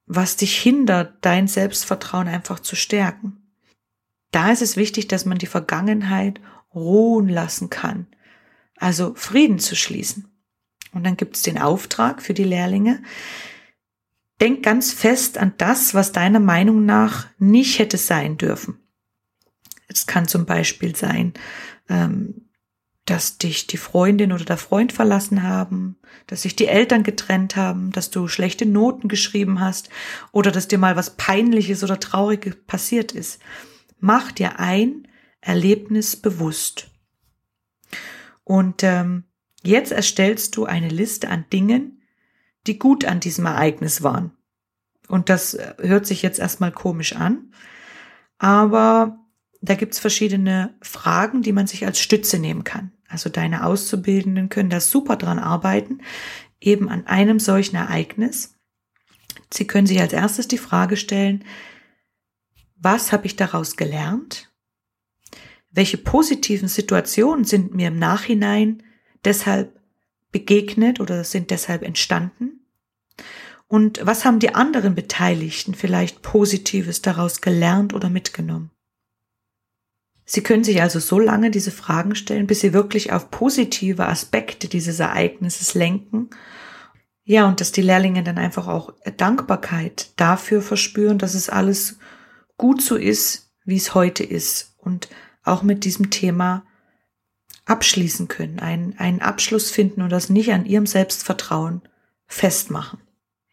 was 0.05 0.35
dich 0.35 0.57
hindert, 0.57 1.13
dein 1.21 1.47
Selbstvertrauen 1.47 2.27
einfach 2.27 2.59
zu 2.59 2.75
stärken. 2.75 3.37
Da 4.31 4.51
ist 4.51 4.61
es 4.61 4.75
wichtig, 4.75 5.07
dass 5.07 5.25
man 5.25 5.37
die 5.37 5.45
Vergangenheit 5.45 6.41
ruhen 6.73 7.29
lassen 7.29 7.69
kann. 7.69 8.07
Also 8.77 9.13
Frieden 9.15 9.59
zu 9.59 9.75
schließen. 9.75 10.27
Und 10.93 11.03
dann 11.03 11.17
gibt 11.17 11.35
es 11.35 11.41
den 11.41 11.57
Auftrag 11.57 12.21
für 12.21 12.33
die 12.33 12.43
Lehrlinge. 12.43 13.01
Denk 14.39 14.63
ganz 14.63 14.93
fest 14.93 15.37
an 15.37 15.53
das, 15.57 15.93
was 15.93 16.11
deiner 16.11 16.39
Meinung 16.39 16.85
nach 16.85 17.27
nicht 17.39 17.79
hätte 17.79 17.97
sein 17.97 18.37
dürfen. 18.37 18.79
Es 19.87 20.05
kann 20.05 20.27
zum 20.27 20.45
Beispiel 20.45 20.95
sein, 20.95 21.33
ähm, 21.89 22.47
dass 23.05 23.37
dich 23.37 23.67
die 23.67 23.77
Freundin 23.77 24.33
oder 24.33 24.43
der 24.43 24.57
Freund 24.57 24.91
verlassen 24.91 25.43
haben, 25.43 25.97
dass 26.27 26.41
sich 26.41 26.55
die 26.55 26.67
Eltern 26.67 27.03
getrennt 27.03 27.55
haben, 27.55 27.91
dass 27.93 28.09
du 28.11 28.27
schlechte 28.27 28.65
Noten 28.65 29.07
geschrieben 29.07 29.61
hast 29.61 29.89
oder 30.33 30.51
dass 30.51 30.67
dir 30.67 30.77
mal 30.77 30.97
was 30.97 31.15
Peinliches 31.15 31.83
oder 31.83 31.99
Trauriges 31.99 32.57
passiert 32.67 33.13
ist. 33.13 33.39
Mach 33.99 34.31
dir 34.31 34.59
ein 34.59 35.06
Erlebnis 35.41 36.15
bewusst. 36.15 36.89
Und 38.43 38.83
ähm, 38.83 39.25
jetzt 39.63 39.91
erstellst 39.91 40.55
du 40.55 40.65
eine 40.65 40.89
Liste 40.89 41.29
an 41.29 41.45
Dingen, 41.51 42.01
die 42.65 42.79
gut 42.79 43.05
an 43.05 43.19
diesem 43.19 43.45
Ereignis 43.45 44.03
waren. 44.03 44.31
Und 45.07 45.29
das 45.29 45.53
äh, 45.53 45.73
hört 45.79 46.05
sich 46.05 46.21
jetzt 46.21 46.39
erstmal 46.39 46.71
komisch 46.71 47.15
an, 47.15 47.51
aber 48.37 49.19
da 49.61 49.75
gibt's 49.75 49.99
verschiedene 49.99 50.75
Fragen, 50.81 51.41
die 51.41 51.51
man 51.51 51.67
sich 51.67 51.85
als 51.85 51.99
Stütze 51.99 52.39
nehmen 52.39 52.63
kann. 52.63 52.91
Also 53.07 53.29
deine 53.29 53.65
Auszubildenden 53.65 54.49
können 54.49 54.69
da 54.69 54.79
super 54.79 55.15
dran 55.15 55.39
arbeiten, 55.39 56.01
eben 56.59 56.89
an 56.89 57.07
einem 57.07 57.39
solchen 57.39 57.75
Ereignis. 57.75 58.55
Sie 59.51 59.65
können 59.65 59.87
sich 59.87 59.99
als 60.01 60.13
erstes 60.13 60.47
die 60.47 60.57
Frage 60.57 60.97
stellen, 60.97 61.43
was 62.75 63.11
habe 63.11 63.25
ich 63.25 63.35
daraus 63.35 63.77
gelernt? 63.77 64.51
Welche 65.77 65.99
positiven 65.99 66.67
Situationen 66.67 67.45
sind 67.45 67.75
mir 67.75 67.89
im 67.89 67.99
Nachhinein 67.99 68.81
deshalb 69.23 69.79
begegnet 70.31 70.99
oder 70.99 71.23
sind 71.23 71.51
deshalb 71.51 71.83
entstanden? 71.83 72.65
Und 73.67 73.99
was 74.01 74.25
haben 74.25 74.39
die 74.39 74.55
anderen 74.55 74.95
Beteiligten 74.95 75.75
vielleicht 75.75 76.23
Positives 76.23 77.03
daraus 77.03 77.41
gelernt 77.41 77.93
oder 77.93 78.09
mitgenommen? 78.09 78.71
Sie 80.25 80.41
können 80.41 80.63
sich 80.63 80.81
also 80.81 80.99
so 80.99 81.19
lange 81.19 81.51
diese 81.51 81.69
Fragen 81.69 82.15
stellen, 82.15 82.47
bis 82.47 82.61
Sie 82.61 82.73
wirklich 82.73 83.13
auf 83.13 83.29
positive 83.29 84.07
Aspekte 84.07 84.67
dieses 84.67 84.99
Ereignisses 84.99 85.75
lenken. 85.75 86.31
Ja, 87.23 87.47
und 87.47 87.61
dass 87.61 87.71
die 87.71 87.83
Lehrlinge 87.83 88.23
dann 88.23 88.39
einfach 88.39 88.65
auch 88.67 88.95
Dankbarkeit 89.17 90.09
dafür 90.15 90.63
verspüren, 90.63 91.19
dass 91.19 91.35
es 91.35 91.51
alles 91.51 91.99
gut 92.57 92.81
so 92.81 92.95
ist, 92.95 93.51
wie 93.63 93.77
es 93.77 93.93
heute 93.93 94.23
ist 94.23 94.73
und 94.79 95.07
auch 95.47 95.63
mit 95.63 95.83
diesem 95.85 96.09
Thema 96.09 96.65
abschließen 97.65 98.27
können, 98.27 98.59
einen, 98.59 98.97
einen 98.97 99.21
Abschluss 99.21 99.71
finden 99.71 100.01
und 100.01 100.09
das 100.09 100.29
nicht 100.29 100.51
an 100.51 100.65
ihrem 100.65 100.85
Selbstvertrauen 100.85 101.81
festmachen. 102.27 102.99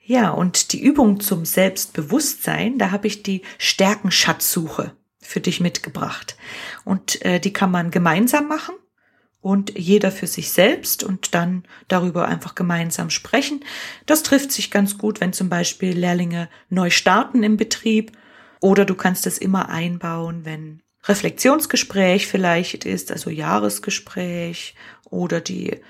Ja, 0.01 0.31
und 0.31 0.73
die 0.73 0.83
Übung 0.83 1.21
zum 1.21 1.45
Selbstbewusstsein, 1.45 2.79
da 2.79 2.91
habe 2.91 3.07
ich 3.07 3.23
die 3.23 3.43
Stärkenschatzsuche 3.59 4.93
für 5.21 5.41
dich 5.41 5.61
mitgebracht. 5.61 6.37
Und 6.85 7.23
äh, 7.25 7.41
die 7.41 7.53
kann 7.53 7.71
man 7.71 7.91
gemeinsam 7.91 8.47
machen 8.47 8.75
und 9.41 9.79
jeder 9.79 10.13
für 10.13 10.27
sich 10.27 10.53
selbst 10.53 11.03
und 11.03 11.35
dann 11.35 11.65
darüber 11.89 12.29
einfach 12.29 12.55
gemeinsam 12.55 13.11
sprechen. 13.11 13.65
Das 14.07 14.23
trifft 14.23 14.53
sich 14.53 14.71
ganz 14.71 14.99
gut, 14.99 15.21
wenn 15.21 15.33
zum 15.33 15.49
Beispiel 15.49 15.97
Lehrlinge 15.97 16.51
neu 16.69 16.91
starten 16.91 17.43
im 17.43 17.57
Betrieb 17.57 18.13
oder 18.61 18.85
du 18.85 18.95
kannst 18.95 19.27
es 19.27 19.39
immer 19.39 19.71
einbauen, 19.71 20.45
wenn 20.45 20.83
Reflexionsgespräch 21.05 22.27
vielleicht 22.27 22.85
ist, 22.85 23.13
also 23.13 23.31
Jahresgespräch 23.31 24.75
oder 25.11 25.41
die 25.41 25.81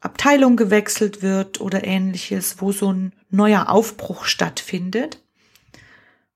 Abteilung 0.00 0.56
gewechselt 0.56 1.22
wird 1.22 1.60
oder 1.60 1.84
ähnliches, 1.84 2.56
wo 2.60 2.72
so 2.72 2.92
ein 2.92 3.12
neuer 3.30 3.68
Aufbruch 3.68 4.26
stattfindet. 4.26 5.20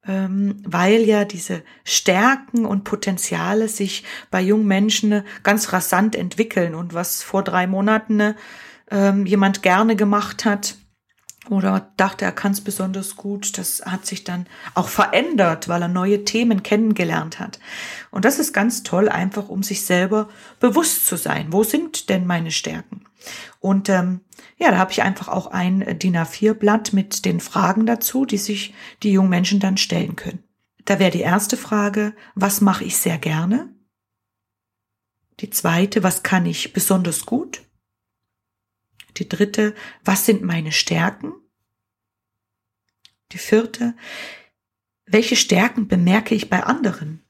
Ähm, 0.07 0.63
weil 0.65 1.03
ja 1.03 1.25
diese 1.27 1.63
Stärken 1.85 2.65
und 2.65 2.85
Potenziale 2.85 3.69
sich 3.69 4.05
bei 4.31 4.41
jungen 4.41 4.67
Menschen 4.67 5.23
ganz 5.43 5.73
rasant 5.73 6.17
entwickeln. 6.17 6.75
Und 6.75 6.95
was 6.95 7.23
vor 7.23 7.45
drei 7.45 7.67
Monaten 7.67 8.35
ähm, 8.91 9.27
jemand 9.27 9.63
gerne 9.63 9.97
gemacht 9.97 10.47
hat 10.47 10.77
oder 11.51 11.91
dachte, 11.97 12.25
er 12.25 12.33
kann 12.33 12.53
es 12.53 12.61
besonders 12.61 13.17
gut, 13.17 13.59
das 13.59 13.83
hat 13.85 14.07
sich 14.07 14.25
dann 14.25 14.47
auch 14.75 14.89
verändert, 14.89 15.69
weil 15.69 15.83
er 15.83 15.89
neue 15.89 16.25
Themen 16.25 16.63
kennengelernt 16.63 17.41
hat. 17.41 17.59
Und 18.11 18.25
das 18.25 18.39
ist 18.39 18.53
ganz 18.53 18.83
toll, 18.83 19.09
einfach 19.09 19.49
um 19.49 19.63
sich 19.63 19.85
selber 19.85 20.29
bewusst 20.61 21.07
zu 21.07 21.17
sein. 21.17 21.53
Wo 21.53 21.65
sind 21.65 22.09
denn 22.09 22.27
meine 22.27 22.51
Stärken? 22.51 23.05
Und 23.61 23.89
ähm, 23.89 24.21
ja, 24.59 24.71
da 24.71 24.79
habe 24.79 24.93
ich 24.93 25.03
einfach 25.03 25.29
auch 25.29 25.49
ein 25.49 25.99
DIN 25.99 26.17
A4-Blatt 26.17 26.93
mit 26.93 27.25
den 27.25 27.41
Fragen 27.41 27.87
dazu, 27.87 28.25
die 28.25 28.39
sich 28.39 28.75
die 29.03 29.13
jungen 29.13 29.31
Menschen 29.31 29.61
dann 29.61 29.77
stellen 29.77 30.17
können. 30.17 30.43
Da 30.85 30.99
wäre 30.99 31.11
die 31.11 31.21
erste 31.21 31.57
Frage, 31.57 32.15
was 32.35 32.61
mache 32.61 32.85
ich 32.85 32.97
sehr 32.97 33.19
gerne? 33.19 33.69
Die 35.41 35.51
zweite, 35.51 36.03
was 36.03 36.23
kann 36.23 36.47
ich 36.47 36.73
besonders 36.73 37.27
gut? 37.27 37.63
Die 39.17 39.29
dritte, 39.29 39.75
was 40.05 40.27
sind 40.27 40.43
meine 40.43 40.73
Stärken? 40.73 41.33
Die 43.33 43.39
vierte, 43.39 43.95
welche 45.07 45.37
Stärken 45.37 45.89
bemerke 45.89 46.35
ich 46.35 46.51
bei 46.51 46.63
anderen? 46.63 47.25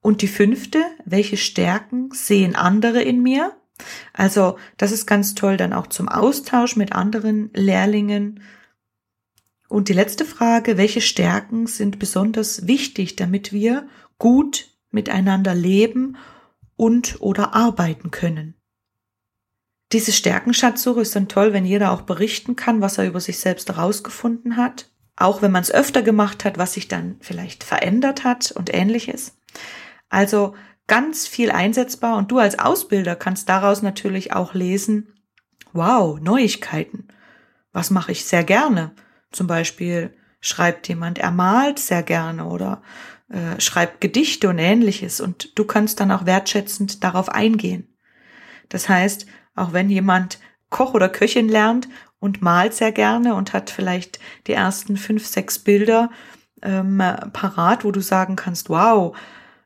Und 0.00 0.22
die 0.22 0.28
fünfte, 0.28 0.84
welche 1.04 1.36
Stärken 1.36 2.10
sehen 2.12 2.54
andere 2.54 3.02
in 3.02 3.22
mir? 3.22 3.56
Also 4.12 4.58
das 4.76 4.92
ist 4.92 5.06
ganz 5.06 5.34
toll 5.34 5.56
dann 5.56 5.72
auch 5.72 5.88
zum 5.88 6.08
Austausch 6.08 6.76
mit 6.76 6.92
anderen 6.92 7.50
Lehrlingen. 7.54 8.42
Und 9.68 9.88
die 9.88 9.92
letzte 9.92 10.24
Frage, 10.24 10.76
welche 10.76 11.00
Stärken 11.00 11.66
sind 11.66 11.98
besonders 11.98 12.66
wichtig, 12.66 13.16
damit 13.16 13.52
wir 13.52 13.88
gut 14.18 14.70
miteinander 14.90 15.54
leben 15.54 16.16
und 16.76 17.20
oder 17.20 17.54
arbeiten 17.54 18.10
können? 18.10 18.57
Diese 19.92 20.12
Stärkenschatzsuche 20.12 21.00
ist 21.00 21.16
dann 21.16 21.28
toll, 21.28 21.52
wenn 21.52 21.64
jeder 21.64 21.92
auch 21.92 22.02
berichten 22.02 22.56
kann, 22.56 22.80
was 22.80 22.98
er 22.98 23.06
über 23.06 23.20
sich 23.20 23.38
selbst 23.38 23.68
herausgefunden 23.68 24.56
hat. 24.56 24.90
Auch 25.16 25.42
wenn 25.42 25.50
man 25.50 25.62
es 25.62 25.72
öfter 25.72 26.02
gemacht 26.02 26.44
hat, 26.44 26.58
was 26.58 26.74
sich 26.74 26.88
dann 26.88 27.16
vielleicht 27.20 27.64
verändert 27.64 28.22
hat 28.22 28.52
und 28.52 28.72
ähnliches. 28.72 29.38
Also 30.10 30.54
ganz 30.86 31.26
viel 31.26 31.50
einsetzbar 31.50 32.16
und 32.16 32.30
du 32.30 32.38
als 32.38 32.58
Ausbilder 32.58 33.16
kannst 33.16 33.48
daraus 33.48 33.82
natürlich 33.82 34.32
auch 34.32 34.54
lesen, 34.54 35.14
wow, 35.72 36.20
Neuigkeiten. 36.20 37.08
Was 37.72 37.90
mache 37.90 38.12
ich 38.12 38.24
sehr 38.24 38.44
gerne? 38.44 38.92
Zum 39.32 39.46
Beispiel 39.46 40.16
schreibt 40.40 40.88
jemand, 40.88 41.18
er 41.18 41.30
malt 41.30 41.78
sehr 41.78 42.02
gerne 42.02 42.46
oder 42.46 42.82
äh, 43.28 43.60
schreibt 43.60 44.00
Gedichte 44.00 44.48
und 44.48 44.58
ähnliches 44.58 45.20
und 45.20 45.58
du 45.58 45.64
kannst 45.64 46.00
dann 46.00 46.10
auch 46.10 46.26
wertschätzend 46.26 47.04
darauf 47.04 47.28
eingehen. 47.28 47.94
Das 48.68 48.88
heißt, 48.88 49.26
auch 49.58 49.72
wenn 49.72 49.90
jemand 49.90 50.38
Koch 50.70 50.94
oder 50.94 51.08
Köchin 51.08 51.48
lernt 51.48 51.88
und 52.20 52.42
malt 52.42 52.74
sehr 52.74 52.92
gerne 52.92 53.34
und 53.34 53.52
hat 53.52 53.70
vielleicht 53.70 54.18
die 54.46 54.52
ersten 54.52 54.96
fünf, 54.96 55.26
sechs 55.26 55.58
Bilder 55.58 56.10
ähm, 56.62 57.02
parat, 57.32 57.84
wo 57.84 57.92
du 57.92 58.00
sagen 58.00 58.36
kannst, 58.36 58.68
wow, 58.68 59.16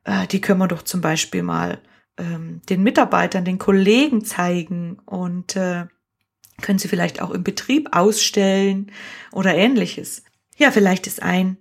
äh, 0.05 0.27
die 0.27 0.41
können 0.41 0.61
wir 0.61 0.69
doch 0.69 0.83
zum 0.83 1.01
Beispiel 1.01 1.43
mal 1.43 1.81
ähm, 2.19 2.61
den 2.69 2.83
Mitarbeitern, 2.83 3.45
den 3.45 3.59
Kollegen 3.59 4.25
zeigen 4.25 4.99
und 5.07 5.57
äh, 5.57 5.87
können 6.61 6.79
sie 6.79 6.89
vielleicht 6.89 7.23
auch 7.23 7.31
im 7.31 7.43
Betrieb 7.43 7.89
ausstellen 7.93 8.93
oder 9.33 9.55
ähnliches. 9.55 10.25
Ja, 10.57 10.71
vielleicht 10.71 11.07
ist 11.07 11.23
ein 11.23 11.57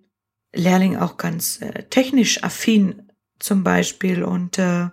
Lehrling 0.53 0.97
auch 0.97 1.17
ganz 1.17 1.61
äh, 1.61 1.83
technisch 1.83 2.43
affin 2.43 3.11
zum 3.39 3.63
Beispiel 3.63 4.23
und 4.23 4.59
äh, 4.59 4.89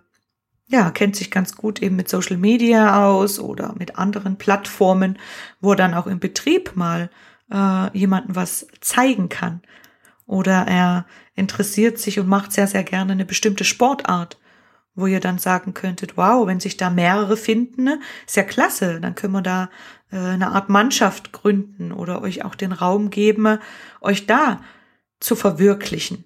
ja, 0.69 0.91
kennt 0.91 1.17
sich 1.17 1.31
ganz 1.31 1.57
gut 1.57 1.81
eben 1.81 1.97
mit 1.97 2.09
Social 2.09 2.37
Media 2.37 3.07
aus 3.07 3.41
oder 3.41 3.75
mit 3.79 3.97
anderen 3.97 4.37
Plattformen, 4.37 5.19
wo 5.61 5.75
dann 5.75 5.95
auch 5.95 6.07
im 6.07 6.21
Betrieb 6.21 6.77
mal 6.77 7.11
äh, 7.51 7.97
jemanden 7.97 8.37
was 8.37 8.67
zeigen 8.81 9.29
kann. 9.29 9.63
Oder 10.27 10.67
er 10.67 11.07
interessiert 11.35 11.99
sich 11.99 12.21
und 12.21 12.29
macht 12.29 12.53
sehr, 12.53 12.67
sehr 12.67 12.85
gerne 12.85 13.13
eine 13.13 13.25
bestimmte 13.25 13.65
Sportart, 13.65 14.39
wo 14.95 15.07
ihr 15.07 15.21
dann 15.21 15.39
sagen 15.39 15.73
könntet, 15.73 16.19
wow, 16.19 16.47
wenn 16.47 16.61
sich 16.61 16.77
da 16.77 16.91
mehrere 16.91 17.39
finden, 17.39 17.85
ne, 17.85 18.01
ist 18.27 18.37
ja 18.37 18.43
klasse, 18.43 19.01
dann 19.01 19.15
können 19.15 19.33
wir 19.33 19.43
da 19.43 19.71
äh, 20.11 20.19
eine 20.19 20.49
Art 20.49 20.69
Mannschaft 20.69 21.33
gründen 21.33 21.93
oder 21.93 22.21
euch 22.21 22.45
auch 22.45 22.55
den 22.55 22.73
Raum 22.73 23.09
geben, 23.09 23.59
euch 24.03 24.27
da 24.27 24.61
zu 25.19 25.35
verwirklichen. 25.35 26.25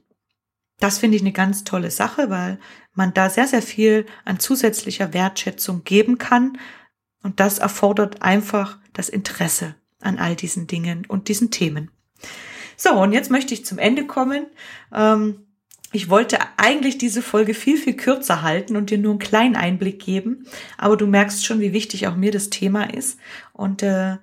Das 0.80 0.98
finde 0.98 1.16
ich 1.16 1.22
eine 1.22 1.32
ganz 1.32 1.62
tolle 1.62 1.92
Sache, 1.92 2.28
weil 2.28 2.58
man 2.94 3.14
da 3.14 3.30
sehr, 3.30 3.46
sehr 3.46 3.62
viel 3.62 4.06
an 4.24 4.38
zusätzlicher 4.38 5.12
Wertschätzung 5.14 5.84
geben 5.84 6.18
kann. 6.18 6.58
Und 7.22 7.40
das 7.40 7.58
erfordert 7.58 8.22
einfach 8.22 8.78
das 8.92 9.08
Interesse 9.08 9.74
an 10.00 10.18
all 10.18 10.36
diesen 10.36 10.66
Dingen 10.66 11.06
und 11.06 11.28
diesen 11.28 11.50
Themen. 11.50 11.90
So, 12.76 12.92
und 12.94 13.12
jetzt 13.12 13.30
möchte 13.30 13.54
ich 13.54 13.64
zum 13.64 13.78
Ende 13.78 14.06
kommen. 14.06 14.46
Ähm, 14.92 15.46
ich 15.92 16.08
wollte 16.08 16.38
eigentlich 16.56 16.98
diese 16.98 17.22
Folge 17.22 17.54
viel, 17.54 17.76
viel 17.76 17.94
kürzer 17.94 18.42
halten 18.42 18.76
und 18.76 18.90
dir 18.90 18.98
nur 18.98 19.12
einen 19.12 19.18
kleinen 19.18 19.56
Einblick 19.56 20.00
geben. 20.00 20.46
Aber 20.78 20.96
du 20.96 21.06
merkst 21.06 21.44
schon, 21.44 21.60
wie 21.60 21.72
wichtig 21.72 22.06
auch 22.06 22.16
mir 22.16 22.32
das 22.32 22.50
Thema 22.50 22.92
ist. 22.92 23.18
Und 23.52 23.82
äh, 23.82 24.16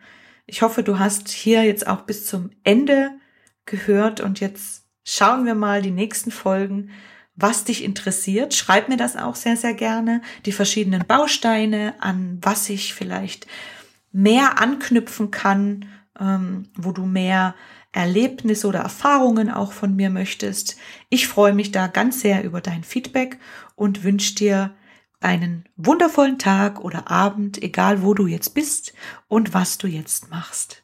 ich 0.47 0.63
hoffe, 0.63 0.81
du 0.83 0.97
hast 0.97 1.29
hier 1.29 1.63
jetzt 1.63 1.85
auch 1.87 2.01
bis 2.01 2.25
zum 2.25 2.49
Ende 2.63 3.11
gehört 3.65 4.19
und 4.19 4.39
jetzt 4.39 4.83
schauen 5.03 5.45
wir 5.45 5.53
mal 5.53 5.83
die 5.83 5.91
nächsten 5.91 6.31
Folgen, 6.31 6.89
was 7.39 7.63
dich 7.63 7.83
interessiert. 7.83 8.53
Schreib 8.53 8.89
mir 8.89 8.97
das 8.97 9.15
auch 9.15 9.35
sehr, 9.35 9.57
sehr 9.57 9.73
gerne. 9.73 10.21
Die 10.45 10.51
verschiedenen 10.51 11.05
Bausteine, 11.05 11.95
an 11.99 12.39
was 12.41 12.69
ich 12.69 12.93
vielleicht 12.93 13.47
mehr 14.11 14.59
anknüpfen 14.61 15.31
kann, 15.31 15.85
ähm, 16.19 16.69
wo 16.75 16.91
du 16.91 17.05
mehr 17.05 17.55
Erlebnisse 17.91 18.67
oder 18.67 18.79
Erfahrungen 18.79 19.49
auch 19.49 19.71
von 19.71 19.95
mir 19.95 20.09
möchtest. 20.09 20.77
Ich 21.09 21.27
freue 21.27 21.53
mich 21.53 21.71
da 21.71 21.87
ganz 21.87 22.21
sehr 22.21 22.43
über 22.43 22.61
dein 22.61 22.83
Feedback 22.83 23.39
und 23.75 24.03
wünsche 24.03 24.35
dir 24.35 24.75
einen 25.21 25.65
wundervollen 25.75 26.37
Tag 26.37 26.83
oder 26.83 27.09
Abend, 27.09 27.61
egal 27.61 28.03
wo 28.03 28.13
du 28.13 28.27
jetzt 28.27 28.53
bist 28.53 28.93
und 29.27 29.53
was 29.53 29.77
du 29.77 29.87
jetzt 29.87 30.29
machst. 30.29 30.83